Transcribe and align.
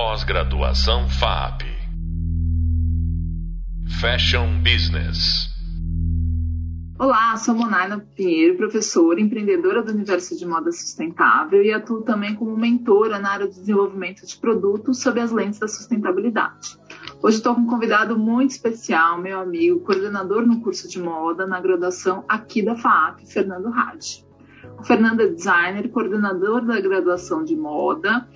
Pós-graduação 0.00 1.08
FAP. 1.08 1.64
Fashion 4.00 4.62
Business. 4.62 5.48
Olá, 6.96 7.36
sou 7.36 7.52
Monaina 7.52 7.98
Pinheiro, 8.14 8.56
professora, 8.56 9.20
empreendedora 9.20 9.82
do 9.82 9.90
universo 9.90 10.38
de 10.38 10.46
moda 10.46 10.70
sustentável 10.70 11.64
e 11.64 11.72
atuo 11.72 12.02
também 12.02 12.36
como 12.36 12.56
mentora 12.56 13.18
na 13.18 13.32
área 13.32 13.48
de 13.48 13.56
desenvolvimento 13.56 14.24
de 14.24 14.36
produtos 14.36 15.02
sob 15.02 15.18
as 15.18 15.32
lentes 15.32 15.58
da 15.58 15.66
sustentabilidade. 15.66 16.78
Hoje 17.20 17.38
estou 17.38 17.56
com 17.56 17.62
um 17.62 17.66
convidado 17.66 18.16
muito 18.16 18.52
especial, 18.52 19.20
meu 19.20 19.40
amigo, 19.40 19.80
coordenador 19.80 20.46
no 20.46 20.60
curso 20.60 20.88
de 20.88 21.02
moda 21.02 21.44
na 21.44 21.60
graduação 21.60 22.24
aqui 22.28 22.62
da 22.62 22.76
FAP, 22.76 23.26
Fernando 23.26 23.66
Hadi. 23.66 24.24
O 24.78 24.84
Fernando 24.84 25.22
é 25.22 25.26
designer, 25.26 25.90
coordenador 25.90 26.64
da 26.64 26.80
graduação 26.80 27.42
de 27.42 27.56
moda, 27.56 28.28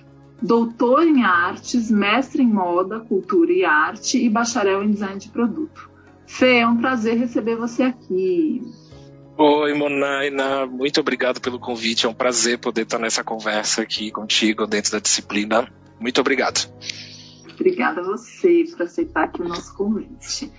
doutor 0.43 1.07
em 1.07 1.23
artes, 1.23 1.89
mestre 1.89 2.43
em 2.43 2.47
moda, 2.47 2.99
cultura 2.99 3.51
e 3.51 3.63
arte 3.63 4.17
e 4.17 4.29
bacharel 4.29 4.83
em 4.83 4.91
design 4.91 5.17
de 5.17 5.29
produto. 5.29 5.89
Fê, 6.27 6.57
é 6.57 6.67
um 6.67 6.77
prazer 6.77 7.17
receber 7.17 7.55
você 7.55 7.83
aqui. 7.83 8.61
Oi, 9.37 9.73
Monaina, 9.73 10.65
muito 10.65 10.99
obrigado 10.99 11.39
pelo 11.39 11.59
convite. 11.59 12.05
É 12.05 12.09
um 12.09 12.13
prazer 12.13 12.59
poder 12.59 12.83
estar 12.83 12.99
nessa 12.99 13.23
conversa 13.23 13.81
aqui 13.81 14.11
contigo 14.11 14.67
dentro 14.67 14.91
da 14.91 14.99
disciplina. 14.99 15.71
Muito 15.99 16.19
obrigado. 16.19 16.69
Obrigada 17.53 18.01
a 18.01 18.03
você 18.03 18.65
por 18.69 18.83
aceitar 18.83 19.25
aqui 19.25 19.41
o 19.41 19.47
nosso 19.47 19.73
convite. 19.75 20.51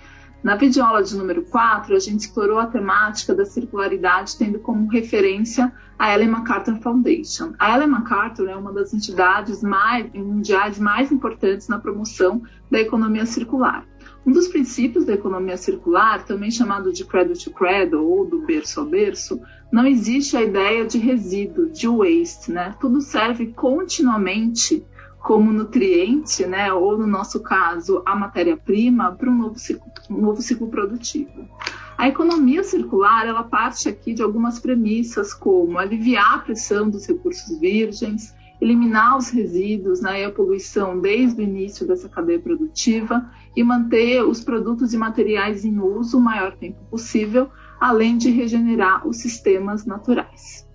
Na 0.45 0.55
videoaula 0.55 1.01
de 1.01 1.17
número 1.17 1.41
4, 1.41 1.95
a 1.95 1.99
gente 1.99 2.19
explorou 2.19 2.59
a 2.59 2.67
temática 2.67 3.33
da 3.33 3.45
circularidade, 3.45 4.37
tendo 4.37 4.59
como 4.59 4.87
referência 4.87 5.73
a 5.97 6.13
Ellen 6.13 6.27
MacArthur 6.27 6.75
Foundation. 6.81 7.53
A 7.57 7.75
Ellen 7.75 7.87
MacArthur 7.87 8.47
é 8.47 8.55
uma 8.55 8.71
das 8.71 8.93
entidades 8.93 9.63
mais, 9.63 10.05
mundiais 10.13 10.77
mais 10.77 11.11
importantes 11.11 11.67
na 11.67 11.79
promoção 11.79 12.43
da 12.69 12.79
economia 12.79 13.25
circular. 13.25 13.87
Um 14.23 14.31
dos 14.31 14.47
princípios 14.47 15.03
da 15.03 15.13
economia 15.13 15.57
circular, 15.57 16.23
também 16.25 16.51
chamado 16.51 16.93
de 16.93 17.03
cradle 17.05 17.35
to 17.35 17.49
cradle 17.49 18.07
ou 18.07 18.23
do 18.23 18.45
berço 18.45 18.81
a 18.81 18.85
berço, 18.85 19.41
não 19.71 19.87
existe 19.87 20.37
a 20.37 20.43
ideia 20.43 20.85
de 20.85 20.99
resíduo, 20.99 21.71
de 21.71 21.87
waste, 21.87 22.51
né? 22.51 22.75
Tudo 22.79 23.01
serve 23.01 23.47
continuamente 23.47 24.85
como 25.25 25.51
nutriente, 25.51 26.45
né, 26.45 26.71
ou 26.71 26.95
no 26.99 27.07
nosso 27.07 27.39
caso, 27.39 28.03
a 28.05 28.15
matéria-prima, 28.15 29.11
para 29.13 29.27
um 29.27 29.35
novo 29.35 29.57
ciclo, 29.57 29.91
novo 30.07 30.39
ciclo 30.39 30.67
produtivo. 30.67 31.49
A 31.97 32.07
economia 32.07 32.63
circular, 32.63 33.25
ela 33.25 33.41
parte 33.41 33.89
aqui 33.89 34.13
de 34.13 34.21
algumas 34.21 34.59
premissas, 34.59 35.33
como 35.33 35.79
aliviar 35.79 36.35
a 36.35 36.37
pressão 36.37 36.91
dos 36.91 37.07
recursos 37.07 37.59
virgens, 37.59 38.35
eliminar 38.61 39.17
os 39.17 39.31
resíduos 39.31 39.99
né, 39.99 40.21
e 40.21 40.25
a 40.25 40.31
poluição 40.31 41.01
desde 41.01 41.41
o 41.41 41.43
início 41.43 41.87
dessa 41.87 42.07
cadeia 42.07 42.39
produtiva 42.39 43.27
e 43.55 43.63
manter 43.63 44.21
os 44.21 44.43
produtos 44.43 44.93
e 44.93 44.97
materiais 44.97 45.65
em 45.65 45.79
uso 45.79 46.19
o 46.19 46.21
maior 46.21 46.55
tempo 46.55 46.77
possível, 46.91 47.49
além 47.81 48.15
de 48.15 48.29
regenerar 48.29 49.07
os 49.07 49.17
sistemas 49.17 49.87
naturais. 49.87 50.67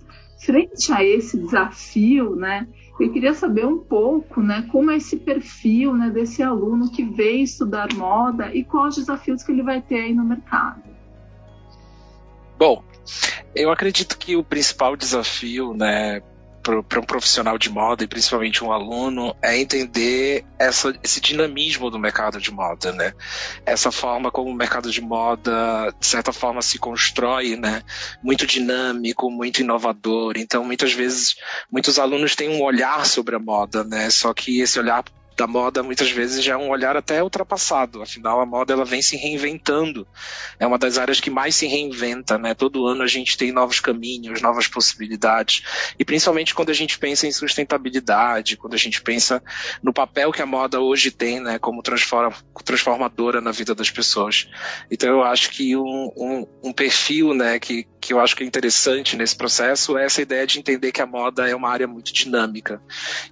Frente 0.45 0.93
a 0.93 1.05
esse 1.05 1.39
desafio, 1.39 2.34
né, 2.34 2.67
eu 3.01 3.12
queria 3.12 3.34
saber 3.34 3.65
um 3.65 3.79
pouco, 3.79 4.43
né, 4.43 4.69
como 4.70 4.91
é 4.91 4.97
esse 4.97 5.17
perfil, 5.17 5.95
né, 5.95 6.11
desse 6.11 6.43
aluno 6.43 6.91
que 6.91 7.03
veio 7.03 7.43
estudar 7.43 7.93
moda 7.95 8.55
e 8.55 8.62
quais 8.62 8.97
os 8.97 9.06
desafios 9.06 9.43
que 9.43 9.51
ele 9.51 9.62
vai 9.62 9.81
ter 9.81 10.01
aí 10.01 10.15
no 10.15 10.25
mercado. 10.25 10.83
Bom, 12.59 12.84
eu 13.55 13.71
acredito 13.71 14.19
que 14.19 14.37
o 14.37 14.45
principal 14.45 14.97
desafio, 14.97 15.73
né, 15.73 16.21
para 16.62 17.00
um 17.00 17.05
profissional 17.05 17.56
de 17.56 17.70
moda 17.70 18.05
e 18.05 18.06
principalmente 18.06 18.62
um 18.62 18.72
aluno 18.72 19.34
é 19.42 19.58
entender 19.58 20.44
essa, 20.58 20.94
esse 21.03 21.20
dinamismo 21.20 21.91
do 21.91 21.98
mercado 21.98 22.41
de 22.41 22.50
moda, 22.50 22.92
né? 22.92 23.12
Essa 23.64 23.91
forma 23.91 24.30
como 24.30 24.50
o 24.50 24.55
mercado 24.55 24.91
de 24.91 25.00
moda, 25.00 25.94
de 25.98 26.06
certa 26.06 26.33
forma, 26.33 26.61
se 26.61 26.78
constrói, 26.78 27.56
né? 27.56 27.82
Muito 28.22 28.47
dinâmico, 28.47 29.31
muito 29.31 29.60
inovador. 29.60 30.34
Então, 30.37 30.65
muitas 30.65 30.93
vezes, 30.93 31.37
muitos 31.71 31.98
alunos 31.98 32.37
têm 32.37 32.50
um 32.50 32.62
olhar 32.62 33.06
sobre 33.06 33.37
a 33.37 33.38
moda, 33.38 33.82
né? 33.84 34.10
Só 34.10 34.34
que 34.34 34.60
esse 34.60 34.78
olhar 34.78 35.03
da 35.41 35.47
moda 35.47 35.83
muitas 35.83 36.11
vezes 36.11 36.45
já 36.45 36.53
é 36.53 36.56
um 36.59 36.69
olhar 36.69 36.99
até 36.99 37.23
ultrapassado. 37.23 38.03
Afinal, 38.03 38.43
a 38.43 38.47
moda 38.47 38.75
ela 38.75 38.84
vem 38.84 39.01
se 39.01 39.17
reinventando. 39.17 40.06
É 40.59 40.67
uma 40.67 40.77
das 40.77 40.99
áreas 40.99 41.19
que 41.19 41.31
mais 41.31 41.56
se 41.56 41.67
reinventa, 41.67 42.37
né? 42.37 42.53
Todo 42.53 42.87
ano 42.87 43.03
a 43.03 43.06
gente 43.06 43.39
tem 43.39 43.51
novos 43.51 43.81
caminhos, 43.81 44.43
novas 44.43 44.69
possibilidades. 44.69 45.62
E 45.99 46.05
principalmente 46.05 46.55
quando 46.55 46.69
a 46.69 46.75
gente 46.75 46.99
pensa 46.99 47.27
em 47.27 47.33
sustentabilidade, 47.33 48.59
quando 48.59 48.75
a 48.75 48.77
gente 48.77 49.01
pensa 49.01 49.43
no 49.83 49.95
papel 49.95 50.31
que 50.31 50.43
a 50.43 50.47
moda 50.47 50.78
hoje 50.78 51.11
tem, 51.11 51.41
né? 51.41 51.59
Como 51.59 51.83
transformadora 51.83 53.41
na 53.41 53.51
vida 53.51 53.75
das 53.75 53.91
pessoas. 53.91 54.47
Então 54.91 55.09
eu 55.09 55.22
acho 55.22 55.49
que 55.49 55.75
um, 55.75 56.12
um, 56.19 56.47
um 56.65 56.72
perfil, 56.72 57.33
né? 57.33 57.59
Que, 57.59 57.87
que 57.99 58.12
eu 58.12 58.21
acho 58.21 58.37
que 58.37 58.45
é 58.45 58.47
interessante 58.47 59.17
nesse 59.17 59.37
processo 59.37 59.97
é 59.97 60.05
essa 60.05 60.21
ideia 60.21 60.47
de 60.47 60.59
entender 60.59 60.93
que 60.93 61.01
a 61.01 61.07
moda 61.07 61.49
é 61.49 61.55
uma 61.55 61.71
área 61.71 61.87
muito 61.87 62.12
dinâmica 62.12 62.83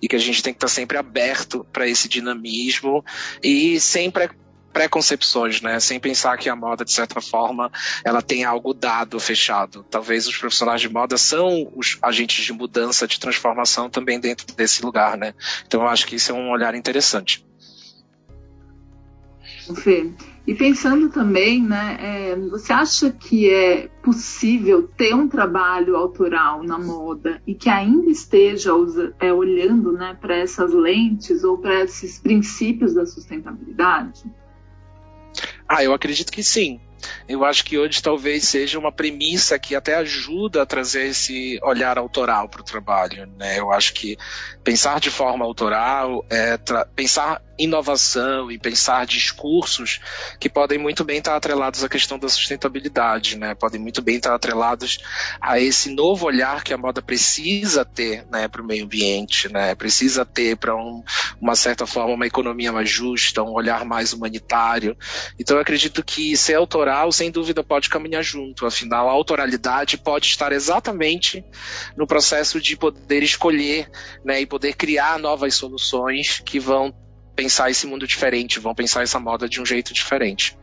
e 0.01 0.09
que 0.09 0.17
a 0.17 0.19
gente 0.19 0.43
tem 0.43 0.55
que 0.55 0.57
estar 0.57 0.69
sempre 0.69 0.97
aberto 0.97 1.67
para 1.71 1.87
esse 1.87 1.98
esse 1.99 2.09
dinamismo 2.09 3.05
e 3.43 3.81
sempre 3.81 4.31
preconcepções, 4.73 5.61
né? 5.61 5.81
Sem 5.81 5.99
pensar 5.99 6.37
que 6.39 6.49
a 6.49 6.55
moda, 6.55 6.85
de 6.85 6.93
certa 6.93 7.21
forma, 7.21 7.71
ela 8.05 8.23
tem 8.23 8.45
algo 8.45 8.73
dado, 8.73 9.19
fechado. 9.19 9.85
Talvez 9.91 10.29
os 10.29 10.37
profissionais 10.37 10.81
de 10.81 10.89
moda 10.89 11.19
são 11.19 11.73
os 11.75 11.99
agentes 12.01 12.45
de 12.45 12.53
mudança, 12.53 13.07
de 13.07 13.19
transformação 13.19 13.91
também 13.91 14.21
dentro 14.21 14.55
desse 14.55 14.85
lugar, 14.85 15.17
né? 15.17 15.35
Então 15.67 15.83
eu 15.83 15.89
acho 15.89 16.07
que 16.07 16.17
isso 16.17 16.31
é 16.31 16.35
um 16.35 16.51
olhar 16.51 16.75
interessante. 16.75 17.45
Fê, 19.83 20.11
e 20.49 20.55
pensando 20.55 21.11
também, 21.11 21.63
né, 21.63 21.99
é, 22.01 22.37
você 22.37 22.73
acha 22.73 23.11
que 23.11 23.51
é 23.51 23.89
possível 24.03 24.89
ter 24.89 25.15
um 25.15 25.29
trabalho 25.29 25.95
autoral 25.95 26.63
na 26.63 26.79
moda 26.79 27.43
e 27.47 27.55
que 27.55 27.69
ainda 27.69 28.09
esteja 28.09 28.71
é, 29.21 29.31
olhando 29.31 29.93
né, 29.93 30.17
para 30.19 30.35
essas 30.35 30.73
lentes 30.73 31.45
ou 31.45 31.59
para 31.59 31.85
esses 31.85 32.19
princípios 32.19 32.95
da 32.95 33.05
sustentabilidade? 33.05 34.25
Ah, 35.69 35.85
eu 35.85 35.93
acredito 35.93 36.33
que 36.33 36.43
sim. 36.43 36.81
Eu 37.29 37.45
acho 37.45 37.65
que 37.65 37.79
hoje 37.79 38.03
talvez 38.03 38.45
seja 38.45 38.79
uma 38.79 38.93
premissa 38.93 39.59
que 39.59 39.75
até 39.75 39.95
ajuda 39.97 40.63
a 40.63 40.67
trazer 40.67 41.09
esse 41.09 41.59
olhar 41.63 41.99
autoral 41.99 42.49
para 42.49 42.61
o 42.61 42.65
trabalho. 42.65 43.27
Né? 43.37 43.59
Eu 43.59 43.71
acho 43.73 43.93
que 43.95 44.17
pensar 44.65 45.01
de 45.01 45.11
forma 45.11 45.45
autoral 45.45 46.25
é 46.31 46.59
pensar 46.95 47.43
inovação 47.59 48.51
e 48.51 48.59
pensar 48.59 49.05
discursos 49.05 50.01
que 50.39 50.49
podem 50.49 50.79
muito 50.79 51.05
bem 51.05 51.19
estar 51.19 51.35
atrelados 51.35 51.83
à 51.83 51.89
questão 51.89 52.19
da 52.19 52.29
sustentabilidade, 52.29 53.37
né? 53.37 53.55
Podem 53.55 53.81
muito 53.81 54.01
bem 54.01 54.17
estar 54.17 54.35
atrelados 54.35 54.99
a 55.41 55.59
esse 55.59 55.91
novo 55.91 56.27
olhar 56.27 56.63
que 56.63 56.73
a 56.73 56.79
moda 56.79 57.03
precisa 57.03 57.85
ter, 57.85 58.25
né, 58.31 58.47
para 58.47 58.63
o 58.63 58.65
meio 58.65 58.85
ambiente, 58.85 59.53
né? 59.53 59.75
Precisa 59.75 60.25
ter 60.25 60.57
para 60.57 60.77
um, 60.77 61.03
uma 61.41 61.57
certa 61.57 61.87
forma 61.87 62.15
uma 62.15 62.27
economia 62.27 62.73
mais 62.73 62.89
justa, 62.89 63.43
um 63.43 63.53
olhar 63.53 63.85
mais 63.85 64.13
humanitário. 64.13 64.97
Então 65.39 65.57
eu 65.57 65.63
acredito 65.63 66.05
que 66.05 66.37
ser 66.37 66.55
autoral, 66.55 66.88
sem 67.13 67.31
dúvida, 67.31 67.63
pode 67.63 67.89
caminhar 67.89 68.23
junto. 68.23 68.67
Afinal, 68.67 69.09
a 69.09 69.13
autoralidade 69.13 69.99
pode 69.99 70.27
estar 70.27 70.53
exatamente 70.53 71.45
no 71.97 72.07
processo 72.07 72.61
de 72.61 72.77
poder 72.77 73.23
escolher, 73.23 73.91
né, 74.25 74.41
e 74.41 74.47
poder 74.47 74.75
criar 74.75 75.19
novas 75.19 75.55
soluções 75.55 76.41
que 76.45 76.59
vão 76.59 76.95
pensar 77.35 77.71
esse 77.71 77.87
mundo 77.87 78.07
diferente, 78.07 78.59
vão 78.59 78.75
pensar 78.75 79.03
essa 79.03 79.21
moda 79.21 79.49
de 79.49 79.61
um 79.61 79.67
jeito 79.67 79.95
diferente. 79.95 80.59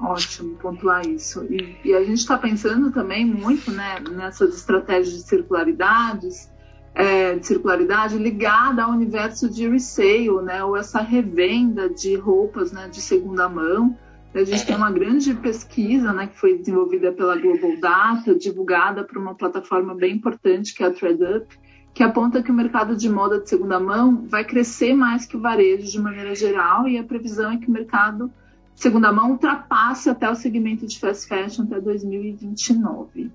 Ótimo 0.00 0.56
pontuar 0.56 1.06
isso. 1.06 1.44
E, 1.44 1.78
e 1.84 1.94
a 1.94 2.04
gente 2.04 2.18
está 2.18 2.36
pensando 2.36 2.92
também 2.92 3.24
muito 3.24 3.70
né, 3.70 4.00
nessas 4.10 4.54
estratégias 4.56 5.14
de 5.14 5.22
circularidades, 5.22 6.50
é, 6.94 7.34
de 7.34 7.46
circularidade 7.46 8.16
ligada 8.16 8.84
ao 8.84 8.92
universo 8.92 9.50
de 9.50 9.68
resale, 9.68 10.30
né, 10.42 10.62
ou 10.62 10.76
essa 10.76 11.00
revenda 11.00 11.90
de 11.90 12.14
roupas 12.14 12.70
né, 12.70 12.88
de 12.88 13.00
segunda 13.00 13.48
mão. 13.48 13.98
A 14.32 14.44
gente 14.44 14.66
tem 14.66 14.74
uma 14.74 14.90
grande 14.90 15.32
pesquisa 15.34 16.12
né, 16.12 16.26
que 16.26 16.38
foi 16.38 16.58
desenvolvida 16.58 17.12
pela 17.12 17.36
Global 17.36 17.76
Data, 17.80 18.34
divulgada 18.34 19.04
por 19.04 19.18
uma 19.18 19.34
plataforma 19.34 19.94
bem 19.94 20.14
importante 20.14 20.74
que 20.74 20.82
é 20.82 20.86
a 20.86 20.92
ThreadUp, 20.92 21.56
que 21.92 22.02
aponta 22.02 22.42
que 22.42 22.50
o 22.50 22.54
mercado 22.54 22.96
de 22.96 23.08
moda 23.08 23.40
de 23.40 23.48
segunda 23.48 23.78
mão 23.78 24.26
vai 24.26 24.44
crescer 24.44 24.94
mais 24.94 25.24
que 25.24 25.36
o 25.36 25.40
varejo 25.40 25.90
de 25.90 26.00
maneira 26.00 26.34
geral 26.34 26.88
e 26.88 26.98
a 26.98 27.04
previsão 27.04 27.52
é 27.52 27.56
que 27.56 27.68
o 27.68 27.70
mercado 27.70 28.30
de 28.74 28.82
segunda 28.82 29.12
mão 29.12 29.30
ultrapasse 29.30 30.10
até 30.10 30.28
o 30.28 30.34
segmento 30.34 30.84
de 30.84 30.98
fast 30.98 31.28
fashion 31.28 31.62
até 31.64 31.80
2029. 31.80 33.30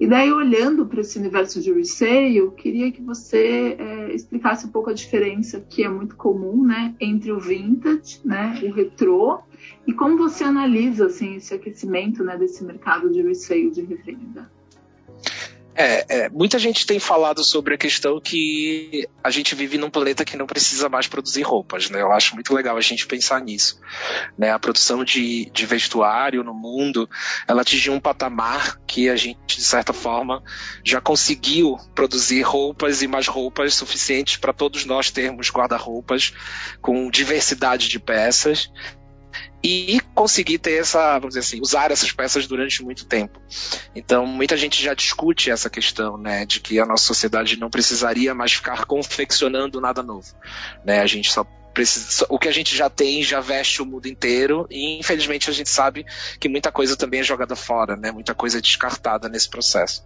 E 0.00 0.06
daí, 0.06 0.32
olhando 0.32 0.86
para 0.86 1.00
esse 1.00 1.18
universo 1.18 1.60
de 1.60 1.72
resale, 1.72 2.36
eu 2.36 2.52
queria 2.52 2.92
que 2.92 3.02
você 3.02 3.76
é, 3.78 4.14
explicasse 4.14 4.64
um 4.64 4.70
pouco 4.70 4.90
a 4.90 4.92
diferença 4.92 5.60
que 5.60 5.82
é 5.82 5.88
muito 5.88 6.14
comum 6.14 6.64
né, 6.64 6.94
entre 7.00 7.32
o 7.32 7.40
vintage, 7.40 8.20
né, 8.24 8.60
o 8.62 8.72
retrô, 8.72 9.40
e 9.86 9.92
como 9.92 10.16
você 10.16 10.44
analisa 10.44 11.06
assim, 11.06 11.34
esse 11.34 11.52
aquecimento 11.52 12.22
né, 12.22 12.36
desse 12.36 12.64
mercado 12.64 13.10
de 13.10 13.22
resale 13.22 13.70
de 13.70 13.82
revenda. 13.82 14.48
É, 15.80 16.04
é, 16.08 16.28
muita 16.28 16.58
gente 16.58 16.84
tem 16.84 16.98
falado 16.98 17.44
sobre 17.44 17.72
a 17.72 17.78
questão 17.78 18.20
que 18.20 19.08
a 19.22 19.30
gente 19.30 19.54
vive 19.54 19.78
num 19.78 19.88
planeta 19.88 20.24
que 20.24 20.36
não 20.36 20.44
precisa 20.44 20.88
mais 20.88 21.06
produzir 21.06 21.42
roupas, 21.42 21.88
né? 21.88 22.02
Eu 22.02 22.10
acho 22.10 22.34
muito 22.34 22.52
legal 22.52 22.76
a 22.76 22.80
gente 22.80 23.06
pensar 23.06 23.40
nisso. 23.40 23.80
Né? 24.36 24.50
A 24.50 24.58
produção 24.58 25.04
de, 25.04 25.48
de 25.52 25.66
vestuário 25.66 26.42
no 26.42 26.52
mundo, 26.52 27.08
ela 27.46 27.62
atingiu 27.62 27.92
um 27.92 28.00
patamar 28.00 28.76
que 28.88 29.08
a 29.08 29.14
gente, 29.14 29.38
de 29.58 29.62
certa 29.62 29.92
forma, 29.92 30.42
já 30.82 31.00
conseguiu 31.00 31.76
produzir 31.94 32.42
roupas 32.42 33.00
e 33.00 33.06
mais 33.06 33.28
roupas 33.28 33.74
suficientes 33.74 34.36
para 34.36 34.52
todos 34.52 34.84
nós 34.84 35.12
termos 35.12 35.48
guarda-roupas 35.48 36.32
com 36.82 37.08
diversidade 37.08 37.88
de 37.88 38.00
peças 38.00 38.68
e 39.62 40.00
conseguir 40.14 40.58
ter 40.58 40.80
essa, 40.80 41.18
vamos 41.18 41.34
dizer 41.34 41.40
assim, 41.40 41.60
usar 41.60 41.90
essas 41.90 42.12
peças 42.12 42.46
durante 42.46 42.82
muito 42.82 43.06
tempo. 43.06 43.40
Então, 43.94 44.24
muita 44.26 44.56
gente 44.56 44.82
já 44.82 44.94
discute 44.94 45.50
essa 45.50 45.68
questão, 45.68 46.16
né, 46.16 46.46
de 46.46 46.60
que 46.60 46.78
a 46.78 46.86
nossa 46.86 47.04
sociedade 47.04 47.58
não 47.58 47.70
precisaria 47.70 48.34
mais 48.34 48.52
ficar 48.52 48.84
confeccionando 48.84 49.80
nada 49.80 50.02
novo, 50.02 50.28
né? 50.84 51.00
A 51.00 51.06
gente 51.06 51.30
só 51.30 51.44
precisa, 51.78 52.26
o 52.28 52.40
que 52.40 52.48
a 52.48 52.52
gente 52.52 52.76
já 52.76 52.90
tem 52.90 53.22
já 53.22 53.38
veste 53.38 53.80
o 53.80 53.86
mundo 53.86 54.06
inteiro 54.06 54.66
e 54.68 54.98
infelizmente 54.98 55.48
a 55.48 55.52
gente 55.52 55.70
sabe 55.70 56.04
que 56.40 56.48
muita 56.48 56.72
coisa 56.72 56.96
também 56.96 57.20
é 57.20 57.22
jogada 57.22 57.54
fora, 57.54 57.96
né? 57.96 58.10
Muita 58.10 58.34
coisa 58.34 58.58
é 58.58 58.60
descartada 58.60 59.28
nesse 59.28 59.48
processo. 59.48 60.04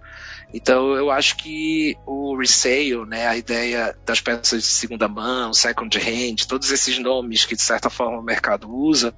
Então 0.52 0.94
eu 0.94 1.10
acho 1.10 1.34
que 1.38 1.96
o 2.06 2.36
resale, 2.36 3.06
né, 3.06 3.26
a 3.26 3.38
ideia 3.38 3.96
das 4.04 4.20
peças 4.20 4.62
de 4.62 4.68
segunda 4.68 5.08
mão, 5.08 5.54
second 5.54 5.96
hand, 5.96 6.46
todos 6.46 6.70
esses 6.70 6.98
nomes 6.98 7.46
que 7.46 7.56
de 7.56 7.62
certa 7.62 7.88
forma 7.88 8.18
o 8.18 8.22
mercado 8.22 8.70
usa, 8.70 9.14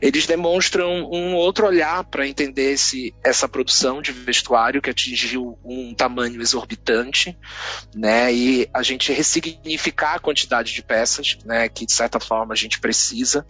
eles 0.00 0.24
demonstram 0.24 1.10
um 1.10 1.34
outro 1.34 1.66
olhar 1.66 2.04
para 2.04 2.28
entender 2.28 2.74
esse, 2.74 3.12
essa 3.24 3.48
produção 3.48 4.00
de 4.00 4.12
vestuário 4.12 4.80
que 4.80 4.90
atingiu 4.90 5.58
um 5.64 5.92
tamanho 5.94 6.40
exorbitante, 6.40 7.36
né, 7.92 8.32
e 8.32 8.68
a 8.72 8.84
gente 8.84 9.12
ressignificar 9.12 10.14
a 10.14 10.20
quantidade 10.20 10.72
de 10.72 10.82
peças, 10.82 11.36
né, 11.44 11.68
que 11.68 11.87
de 11.88 11.94
certa 11.94 12.20
forma 12.20 12.52
a 12.52 12.56
gente 12.56 12.78
precisa. 12.78 13.46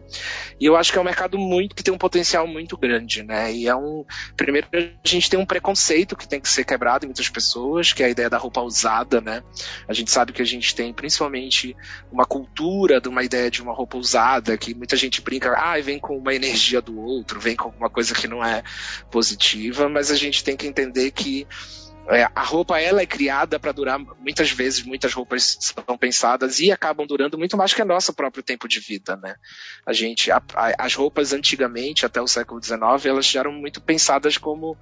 E 0.61 0.65
eu 0.65 0.77
acho 0.77 0.93
que 0.93 0.99
é 0.99 1.01
um 1.01 1.05
mercado 1.05 1.37
muito 1.37 1.75
que 1.75 1.83
tem 1.83 1.93
um 1.93 1.99
potencial 1.99 2.47
muito 2.47 2.77
grande, 2.77 3.25
né? 3.25 3.53
E 3.53 3.67
é 3.67 3.75
um 3.75 4.05
primeiro 4.37 4.69
a 4.73 5.09
gente 5.09 5.29
tem 5.29 5.39
um 5.39 5.45
preconceito 5.45 6.17
que 6.17 6.27
tem 6.27 6.41
que 6.41 6.49
ser 6.49 6.65
quebrado 6.65 7.05
em 7.05 7.09
muitas 7.09 7.29
pessoas, 7.29 7.93
que 7.93 8.01
é 8.01 8.07
a 8.07 8.09
ideia 8.09 8.31
da 8.31 8.39
roupa 8.39 8.61
usada, 8.61 9.21
né? 9.21 9.43
A 9.89 9.93
gente 9.93 10.13
sabe 10.13 10.33
que 10.33 10.41
a 10.41 10.45
gente 10.45 10.73
tem 10.73 10.95
principalmente 10.95 11.77
uma 12.13 12.25
cultura 12.25 13.01
de 13.01 13.09
uma 13.09 13.25
ideia 13.25 13.51
de 13.51 13.61
uma 13.61 13.75
roupa 13.75 13.99
usada, 13.99 14.57
que 14.57 14.73
muita 14.73 14.97
gente 14.97 15.21
brinca, 15.21 15.53
ah, 15.59 15.81
vem 15.81 15.99
com 15.99 16.17
uma 16.17 16.33
energia 16.33 16.81
do 16.81 16.97
outro, 16.97 17.41
vem 17.41 17.57
com 17.57 17.65
alguma 17.65 17.91
coisa 17.91 18.15
que 18.15 18.29
não 18.29 18.45
é 18.45 18.63
positiva, 19.11 19.89
mas 19.89 20.13
a 20.13 20.17
gente 20.17 20.45
tem 20.45 20.57
que 20.57 20.69
entender 20.69 21.11
que 21.11 21.45
é, 22.11 22.29
a 22.35 22.43
roupa 22.43 22.81
ela 22.81 23.03
é 23.03 23.07
criada 23.07 23.61
para 23.61 23.73
durar 23.73 23.99
muitas 23.99 24.51
vezes, 24.51 24.83
muitas 24.83 25.13
roupas 25.13 25.59
são 25.61 25.99
pensadas 25.99 26.59
e 26.59 26.73
acabam 26.73 27.07
durando 27.07 27.37
muito 27.37 27.57
mais 27.57 27.75
que 27.75 27.83
o 27.83 27.85
nosso 27.85 28.13
próprio 28.15 28.43
tempo 28.43 28.67
de 28.67 28.81
vida, 28.81 29.17
né? 29.17 29.37
A 29.87 29.93
gente, 29.93 30.31
a, 30.31 30.43
a, 30.55 30.87
as 30.87 30.95
roupas 30.95 31.33
antigamente, 31.33 32.07
até 32.07 32.21
o 32.21 32.27
século 32.27 32.63
XIX, 32.63 33.05
elas 33.05 33.35
eram 33.35 33.53
muito 33.53 33.81
pensadas 33.81 34.39
como 34.39 34.77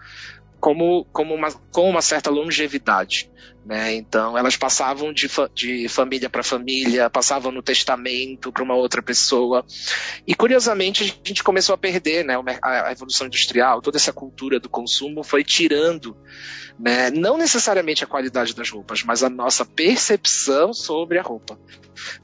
como, 0.59 1.05
como 1.13 1.35
uma, 1.35 1.53
com 1.53 1.89
uma 1.89 2.01
certa 2.01 2.31
longevidade. 2.31 3.31
Né? 3.67 3.97
Então, 3.97 4.39
elas 4.39 4.57
passavam 4.57 5.13
de, 5.13 5.29
fa 5.29 5.51
de 5.53 5.89
família 5.89 6.31
para 6.31 6.45
família, 6.45 7.11
passavam 7.11 7.51
no 7.51 7.61
testamento 7.61 8.53
para 8.53 8.63
uma 8.63 8.77
outra 8.77 9.03
pessoa. 9.03 9.67
E, 10.25 10.37
curiosamente, 10.37 11.03
a 11.03 11.29
gente 11.29 11.43
começou 11.43 11.75
a 11.75 11.79
perder 11.79 12.25
né? 12.25 12.35
a, 12.63 12.89
a 12.89 12.93
evolução 12.93 13.27
industrial, 13.27 13.83
toda 13.83 13.97
essa 13.97 14.13
cultura 14.13 14.61
do 14.61 14.69
consumo 14.69 15.25
foi 15.25 15.43
tirando 15.43 16.17
né? 16.79 17.11
não 17.11 17.37
necessariamente 17.37 18.05
a 18.05 18.07
qualidade 18.07 18.55
das 18.55 18.71
roupas, 18.71 19.03
mas 19.03 19.25
a 19.25 19.29
nossa 19.29 19.65
percepção 19.65 20.73
sobre 20.73 21.19
a 21.19 21.23
roupa 21.23 21.59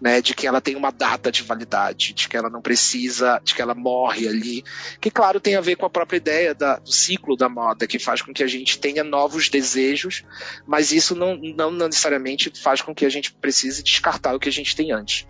né, 0.00 0.20
de 0.20 0.34
que 0.34 0.46
ela 0.46 0.60
tem 0.60 0.76
uma 0.76 0.90
data 0.90 1.30
de 1.30 1.42
validade, 1.42 2.12
de 2.12 2.28
que 2.28 2.36
ela 2.36 2.50
não 2.50 2.60
precisa, 2.60 3.40
de 3.42 3.54
que 3.54 3.62
ela 3.62 3.74
morre 3.74 4.28
ali, 4.28 4.64
que 5.00 5.10
claro 5.10 5.40
tem 5.40 5.56
a 5.56 5.60
ver 5.60 5.76
com 5.76 5.86
a 5.86 5.90
própria 5.90 6.16
ideia 6.16 6.54
da, 6.54 6.76
do 6.76 6.92
ciclo 6.92 7.36
da 7.36 7.48
moda, 7.48 7.86
que 7.86 7.98
faz 7.98 8.22
com 8.22 8.32
que 8.32 8.42
a 8.42 8.46
gente 8.46 8.78
tenha 8.78 9.02
novos 9.04 9.48
desejos, 9.48 10.24
mas 10.66 10.92
isso 10.92 11.14
não, 11.14 11.31
não 11.36 11.70
necessariamente 11.70 12.52
faz 12.60 12.80
com 12.80 12.94
que 12.94 13.04
a 13.04 13.08
gente 13.08 13.32
precise 13.32 13.82
descartar 13.82 14.34
o 14.34 14.40
que 14.40 14.48
a 14.48 14.52
gente 14.52 14.74
tem 14.74 14.92
antes. 14.92 15.26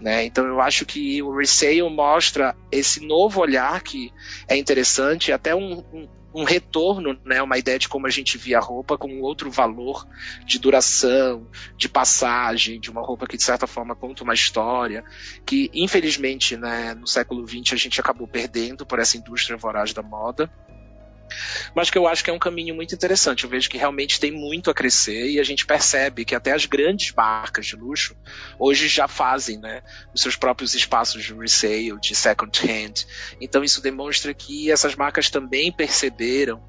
Né? 0.00 0.24
Então 0.24 0.46
eu 0.46 0.60
acho 0.60 0.84
que 0.84 1.22
o 1.22 1.36
resale 1.36 1.82
mostra 1.82 2.56
esse 2.70 3.04
novo 3.04 3.40
olhar 3.40 3.82
que 3.82 4.12
é 4.48 4.56
interessante, 4.56 5.32
até 5.32 5.54
um, 5.54 5.84
um 5.92 6.08
um 6.36 6.44
retorno, 6.44 7.18
né, 7.24 7.40
uma 7.40 7.56
ideia 7.56 7.78
de 7.78 7.88
como 7.88 8.06
a 8.06 8.10
gente 8.10 8.36
via 8.36 8.58
a 8.58 8.60
roupa 8.60 8.98
com 8.98 9.22
outro 9.22 9.50
valor 9.50 10.06
de 10.44 10.58
duração, 10.58 11.48
de 11.78 11.88
passagem, 11.88 12.78
de 12.78 12.90
uma 12.90 13.00
roupa 13.00 13.26
que 13.26 13.38
de 13.38 13.42
certa 13.42 13.66
forma 13.66 13.96
conta 13.96 14.22
uma 14.22 14.34
história, 14.34 15.02
que 15.46 15.70
infelizmente 15.72 16.54
né, 16.54 16.92
no 16.92 17.06
século 17.06 17.48
XX 17.48 17.72
a 17.72 17.76
gente 17.76 17.98
acabou 17.98 18.28
perdendo 18.28 18.84
por 18.84 18.98
essa 18.98 19.16
indústria 19.16 19.56
voraz 19.56 19.94
da 19.94 20.02
moda 20.02 20.52
mas 21.74 21.90
que 21.90 21.98
eu 21.98 22.06
acho 22.06 22.24
que 22.24 22.30
é 22.30 22.32
um 22.32 22.38
caminho 22.38 22.74
muito 22.74 22.94
interessante. 22.94 23.44
Eu 23.44 23.50
vejo 23.50 23.68
que 23.68 23.78
realmente 23.78 24.20
tem 24.20 24.30
muito 24.30 24.70
a 24.70 24.74
crescer 24.74 25.30
e 25.30 25.40
a 25.40 25.44
gente 25.44 25.66
percebe 25.66 26.24
que 26.24 26.34
até 26.34 26.52
as 26.52 26.66
grandes 26.66 27.12
marcas 27.12 27.66
de 27.66 27.76
luxo 27.76 28.16
hoje 28.58 28.88
já 28.88 29.08
fazem 29.08 29.58
né, 29.58 29.82
os 30.14 30.20
seus 30.20 30.36
próprios 30.36 30.74
espaços 30.74 31.24
de 31.24 31.34
resale, 31.34 31.98
de 32.00 32.14
second 32.14 32.58
hand. 32.60 33.06
Então 33.40 33.62
isso 33.62 33.82
demonstra 33.82 34.32
que 34.32 34.70
essas 34.70 34.94
marcas 34.94 35.30
também 35.30 35.72
perceberam 35.72 36.62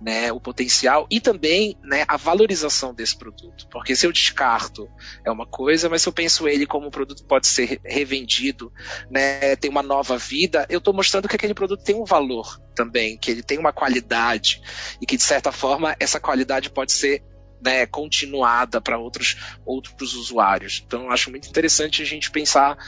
né, 0.00 0.32
o 0.32 0.40
potencial 0.40 1.06
e 1.10 1.20
também 1.20 1.76
né, 1.82 2.04
a 2.08 2.16
valorização 2.16 2.94
desse 2.94 3.16
produto. 3.16 3.68
Porque 3.70 3.94
se 3.94 4.06
eu 4.06 4.12
descarto 4.12 4.88
é 5.24 5.30
uma 5.30 5.46
coisa, 5.46 5.88
mas 5.88 6.02
se 6.02 6.08
eu 6.08 6.12
penso 6.12 6.48
ele 6.48 6.66
como 6.66 6.86
um 6.86 6.90
produto 6.90 7.24
pode 7.24 7.46
ser 7.46 7.80
revendido, 7.84 8.72
né, 9.10 9.54
tem 9.56 9.70
uma 9.70 9.82
nova 9.82 10.16
vida, 10.16 10.66
eu 10.70 10.78
estou 10.78 10.94
mostrando 10.94 11.28
que 11.28 11.36
aquele 11.36 11.54
produto 11.54 11.84
tem 11.84 11.94
um 11.94 12.04
valor 12.04 12.60
também, 12.74 13.18
que 13.18 13.30
ele 13.30 13.42
tem 13.42 13.58
uma 13.58 13.72
qualidade 13.72 14.62
e 15.00 15.06
que 15.06 15.16
de 15.16 15.22
certa 15.22 15.52
forma 15.52 15.94
essa 16.00 16.18
qualidade 16.18 16.70
pode 16.70 16.92
ser 16.92 17.22
né, 17.62 17.84
continuada 17.86 18.80
para 18.80 18.98
outros, 18.98 19.36
outros 19.66 20.14
usuários. 20.14 20.82
Então, 20.84 21.10
acho 21.10 21.30
muito 21.30 21.48
interessante 21.48 22.02
a 22.02 22.06
gente 22.06 22.30
pensar 22.30 22.78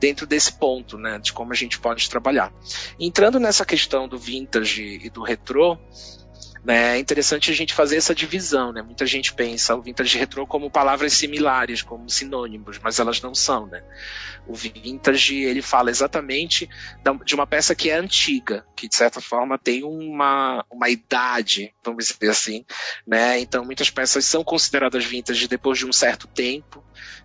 dentro 0.00 0.26
desse 0.26 0.54
ponto, 0.54 0.96
né, 0.96 1.18
de 1.18 1.32
como 1.32 1.52
a 1.52 1.56
gente 1.56 1.78
pode 1.78 2.08
trabalhar. 2.08 2.52
Entrando 2.98 3.38
nessa 3.38 3.64
questão 3.64 4.08
do 4.08 4.18
vintage 4.18 5.00
e 5.04 5.10
do 5.10 5.22
retrô, 5.22 5.78
né? 6.64 6.96
É 6.96 6.98
interessante 6.98 7.50
a 7.50 7.54
gente 7.54 7.74
fazer 7.74 7.96
essa 7.96 8.14
divisão, 8.14 8.72
né? 8.72 8.82
Muita 8.82 9.04
gente 9.04 9.34
pensa 9.34 9.74
o 9.74 9.82
vintage 9.82 10.16
retrô 10.16 10.46
como 10.46 10.70
palavras 10.70 11.12
similares, 11.12 11.82
como 11.82 12.08
sinônimos, 12.08 12.78
mas 12.78 13.00
elas 13.00 13.20
não 13.20 13.34
são, 13.34 13.66
né? 13.66 13.82
O 14.46 14.54
vintage, 14.54 15.36
ele 15.36 15.60
fala 15.60 15.90
exatamente 15.90 16.68
de 17.24 17.34
uma 17.34 17.46
peça 17.46 17.74
que 17.74 17.90
é 17.90 17.96
antiga, 17.96 18.64
que 18.76 18.88
de 18.88 18.94
certa 18.94 19.20
forma 19.20 19.58
tem 19.58 19.82
uma, 19.82 20.64
uma 20.70 20.88
idade, 20.88 21.74
vamos 21.84 22.06
dizer 22.06 22.30
assim, 22.30 22.64
né? 23.06 23.40
Então 23.40 23.64
muitas 23.64 23.90
peças 23.90 24.24
são 24.24 24.44
consideradas 24.44 25.04
vintage 25.04 25.48
depois 25.48 25.78
de 25.78 25.86
um 25.86 25.92
certo 25.92 26.28
tempo, 26.28 26.84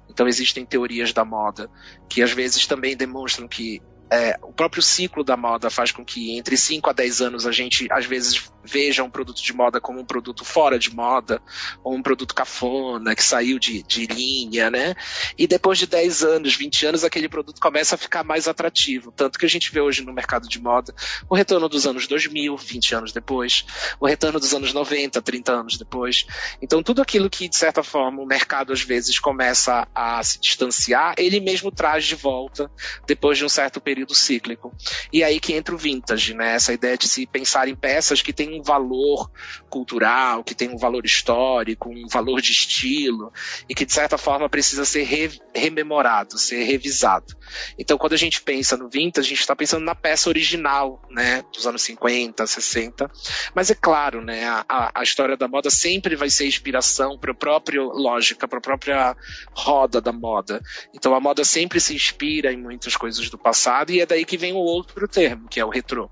então 0.10 0.28
existem 0.28 0.66
teorias 0.66 1.14
da 1.14 1.24
moda 1.24 1.70
que 2.10 2.24
às 2.24 2.32
vezes 2.32 2.66
também 2.66 2.98
demonstram 2.98 3.48
que 3.48 3.82
é, 4.10 4.38
o 4.42 4.54
próprio 4.54 4.82
ciclo 4.82 5.24
da 5.24 5.36
moda 5.36 5.70
faz 5.70 5.92
com 5.92 6.04
que 6.04 6.38
entre 6.38 6.56
5 6.56 6.90
a 6.90 6.94
10 6.94 7.22
anos 7.22 7.48
a 7.48 7.52
gente 7.52 7.88
às 7.92 8.06
vezes 8.06 8.50
veja 8.64 9.04
um 9.04 9.10
produto 9.10 9.42
de 9.42 9.54
moda 9.54 9.80
como 9.80 10.00
um 10.00 10.06
produto 10.06 10.44
fora 10.44 10.78
de 10.78 10.94
moda, 10.94 11.42
ou 11.84 11.96
um 11.96 12.02
produto 12.02 12.36
cafona, 12.36 13.16
que 13.16 13.24
saiu 13.24 13.58
de, 13.58 13.82
de 13.84 14.06
linha, 14.08 14.70
né? 14.70 14.96
E 15.38 15.48
depois 15.48 15.80
de 15.80 15.88
10 15.88 16.24
anos, 16.24 16.56
20 16.56 16.86
anos, 16.86 17.04
aquele 17.04 17.30
produto 17.30 17.62
começa 17.62 17.96
a 17.96 17.98
ficar 17.98 18.24
mais 18.24 18.48
atrativo. 18.48 19.12
Tanto 19.12 19.40
que 19.40 19.46
a 19.46 19.50
gente 19.50 19.72
vê 19.72 19.80
hoje 19.80 20.04
no 20.04 20.14
mercado 20.14 20.48
de 20.48 20.62
moda 20.62 20.94
o 21.30 21.36
retorno 21.36 21.70
dos 21.70 21.88
anos 21.88 22.08
2000, 22.08 22.58
20 22.58 22.96
anos 22.96 23.12
depois, 23.14 23.66
o 24.00 24.06
retorno 24.06 24.40
dos 24.40 24.54
anos 24.54 24.74
90, 24.74 25.22
30 25.22 25.52
anos 25.52 25.78
depois. 25.78 26.26
Então 26.62 26.84
tudo 26.84 27.02
aquilo 27.02 27.30
que, 27.30 27.48
de 27.48 27.56
certa 27.56 27.82
forma, 27.82 28.22
o 28.22 28.26
mercado 28.26 28.74
às 28.74 28.82
vezes 28.82 29.18
começa 29.20 29.88
a 29.96 30.22
se 30.24 30.40
distanciar, 30.40 31.16
ele 31.18 31.40
mesmo 31.40 31.72
traz 31.72 32.06
de 32.06 32.16
volta 32.16 32.70
depois 33.06 33.38
de 33.38 33.46
um 33.46 33.50
certo 33.50 33.80
período 33.80 33.97
período 33.98 34.14
cíclico. 34.14 34.72
E 35.12 35.24
aí 35.24 35.40
que 35.40 35.54
entra 35.54 35.74
o 35.74 35.78
vintage, 35.78 36.36
né? 36.36 36.54
Essa 36.54 36.72
ideia 36.74 36.96
de 36.96 37.08
se 37.08 37.26
pensar 37.26 37.68
em 37.68 37.76
peças 37.76 38.22
que 38.22 38.32
têm 38.32 38.60
um 38.60 38.62
valor 38.62 39.32
cultural, 39.70 40.44
que 40.44 40.54
tem 40.54 40.70
um 40.70 40.78
valor 40.78 41.04
histórico, 41.04 41.90
um 41.90 42.08
valor 42.08 42.40
de 42.40 42.52
estilo, 42.52 43.34
e 43.68 43.74
que 43.74 43.86
de 43.86 43.94
certa 43.94 44.18
forma 44.18 44.48
precisa 44.48 44.86
ser 44.86 45.04
re 45.04 45.32
rememorado, 45.54 46.38
ser 46.38 46.64
revisado. 46.64 47.36
Então, 47.78 47.98
quando 47.98 48.14
a 48.14 48.18
gente 48.18 48.42
pensa 48.42 48.78
no 48.78 48.88
vintage, 48.88 49.28
a 49.28 49.30
gente 49.30 49.40
está 49.40 49.56
pensando 49.56 49.84
na 49.84 49.96
peça 49.96 50.30
original, 50.30 51.02
né? 51.10 51.44
Dos 51.52 51.66
anos 51.66 51.82
50, 51.82 52.46
60. 52.46 53.10
Mas 53.56 53.72
é 53.72 53.76
claro, 53.76 54.24
né? 54.24 54.46
A, 54.70 54.92
a 54.94 55.04
história 55.04 55.36
da 55.36 55.48
moda 55.48 55.72
sempre 55.72 56.16
vai 56.16 56.30
ser 56.30 56.46
inspiração 56.46 57.18
para 57.18 57.32
a 57.32 57.36
própria 57.36 57.82
lógica, 57.82 58.48
para 58.48 58.60
a 58.60 58.62
própria 58.62 59.16
roda 59.54 60.00
da 60.00 60.12
moda. 60.12 60.62
Então, 60.94 61.16
a 61.16 61.20
moda 61.20 61.44
sempre 61.44 61.80
se 61.80 61.96
inspira 61.96 62.54
em 62.54 62.58
muitas 62.58 62.96
coisas 62.96 63.30
do 63.30 63.38
passado 63.38 63.87
e 63.90 64.02
é 64.02 64.06
daí 64.06 64.26
que 64.26 64.38
vem 64.38 64.54
o 64.54 64.58
outro 64.58 65.08
termo, 65.08 65.48
que 65.48 65.60
é 65.60 65.66
o 65.66 65.70
retrô, 65.70 66.10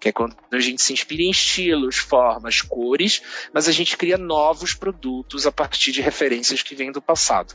que 0.00 0.08
é 0.08 0.12
quando 0.12 0.36
a 0.52 0.58
gente 0.60 0.82
se 0.82 0.92
inspira 0.92 1.22
em 1.22 1.30
estilos, 1.30 1.96
formas, 1.96 2.60
cores, 2.62 3.22
mas 3.52 3.68
a 3.68 3.72
gente 3.72 3.96
cria 3.96 4.16
novos 4.16 4.74
produtos 4.74 5.46
a 5.46 5.52
partir 5.52 5.92
de 5.92 6.00
referências 6.00 6.62
que 6.62 6.74
vêm 6.74 6.92
do 6.92 7.02
passado. 7.02 7.54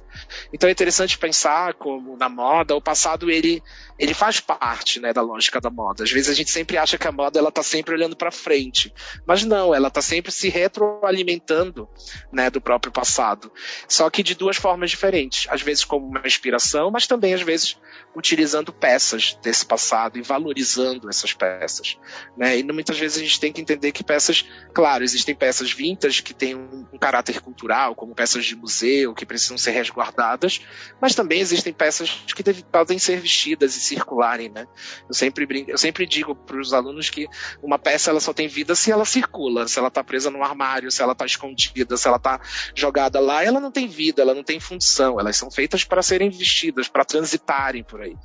Então 0.51 0.67
é 0.67 0.71
interessante 0.71 1.17
pensar 1.17 1.73
como 1.75 2.17
na 2.17 2.29
moda, 2.29 2.75
o 2.75 2.81
passado 2.81 3.29
ele, 3.29 3.61
ele 3.97 4.13
faz 4.13 4.39
parte 4.39 4.99
né, 4.99 5.13
da 5.13 5.21
lógica 5.21 5.59
da 5.59 5.69
moda. 5.69 6.03
Às 6.03 6.11
vezes 6.11 6.29
a 6.29 6.33
gente 6.33 6.51
sempre 6.51 6.77
acha 6.77 6.97
que 6.97 7.07
a 7.07 7.11
moda 7.11 7.39
ela 7.39 7.49
está 7.49 7.63
sempre 7.63 7.93
olhando 7.93 8.15
para 8.15 8.31
frente, 8.31 8.93
mas 9.25 9.43
não, 9.43 9.73
ela 9.73 9.87
está 9.87 10.01
sempre 10.01 10.31
se 10.31 10.49
retroalimentando 10.49 11.87
né, 12.31 12.49
do 12.49 12.61
próprio 12.61 12.91
passado. 12.91 13.51
Só 13.87 14.09
que 14.09 14.23
de 14.23 14.35
duas 14.35 14.57
formas 14.57 14.89
diferentes. 14.89 15.47
Às 15.49 15.61
vezes 15.61 15.83
como 15.83 16.07
uma 16.07 16.21
inspiração, 16.25 16.91
mas 16.91 17.07
também 17.07 17.33
às 17.33 17.41
vezes 17.41 17.77
utilizando 18.15 18.71
peças 18.71 19.37
desse 19.41 19.62
passado 19.63 20.17
e 20.17 20.22
valorizando 20.22 21.10
essas 21.10 21.34
peças. 21.34 21.98
Né? 22.38 22.60
E 22.60 22.63
muitas 22.63 22.98
vezes 22.98 23.17
a 23.17 23.22
gente 23.22 23.39
tem 23.39 23.51
que 23.51 23.62
entender 23.62 23.91
que 23.91 24.03
peças, 24.03 24.46
claro, 24.74 25.03
existem 25.03 25.36
peças 25.36 25.72
vintage 25.72 26.22
que 26.22 26.34
têm 26.34 26.55
um, 26.55 26.86
um 26.91 26.98
caráter 26.98 27.41
cultural, 27.41 27.96
como 27.96 28.13
peças 28.13 28.46
de 28.46 28.55
museu, 28.55 29.13
que 29.13 29.25
precisam 29.25 29.58
ser 29.58 29.72
resguardadas, 29.72 30.62
mas 31.01 31.15
também 31.15 31.39
existem 31.39 31.74
peças 31.74 32.10
que 32.36 32.43
deve, 32.43 32.63
podem 32.63 33.00
ser 33.00 33.20
vestidas 33.20 33.75
e 33.75 33.82
circularem. 33.82 34.50
Né? 34.50 34.67
Eu, 35.08 35.13
sempre 35.13 35.46
brinco, 35.46 35.72
eu 35.72 35.77
sempre 35.77 36.05
digo 36.05 36.36
para 36.36 36.60
os 36.60 36.74
alunos 36.74 37.10
que 37.10 37.27
uma 37.62 37.79
peça 37.79 38.10
ela 38.10 38.20
só 38.20 38.34
tem 38.34 38.48
vida 38.48 38.75
se 38.75 38.91
ela 38.91 39.05
circula, 39.05 39.67
se 39.67 39.79
ela 39.79 39.88
está 39.88 40.03
presa 40.03 40.29
no 40.29 40.43
armário, 40.43 40.91
se 40.91 41.01
ela 41.01 41.13
está 41.13 41.25
escondida, 41.25 41.98
se 41.98 42.08
ela 42.08 42.17
está 42.17 42.39
jogada 42.75 43.20
lá, 43.20 43.43
ela 43.43 43.60
não 43.60 43.72
tem 43.72 43.88
vida, 43.88 44.22
ela 44.22 44.34
não 44.34 44.43
tem 44.43 44.60
função, 44.60 45.20
elas 45.20 45.38
são 45.38 45.50
feitas 45.50 45.84
para 45.84 46.01
serem 46.01 46.29
vestidas, 46.29 46.88
para 46.88 47.05
transitarem 47.05 47.84
por 47.84 48.01
aí. 48.01 48.15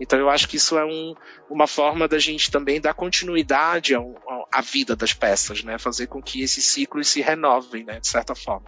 Então 0.00 0.18
eu 0.18 0.30
acho 0.30 0.48
que 0.48 0.56
isso 0.56 0.78
é 0.78 0.84
um, 0.86 1.14
uma 1.50 1.66
forma 1.66 2.08
da 2.08 2.18
gente 2.18 2.50
também 2.50 2.80
dar 2.80 2.94
continuidade 2.94 3.94
à 3.94 4.60
vida 4.62 4.96
das 4.96 5.12
peças, 5.12 5.62
né? 5.62 5.78
Fazer 5.78 6.06
com 6.06 6.22
que 6.22 6.42
esses 6.42 6.64
ciclos 6.64 7.08
se 7.08 7.20
renovem, 7.20 7.84
né? 7.84 8.00
De 8.00 8.08
certa 8.08 8.34
forma. 8.34 8.66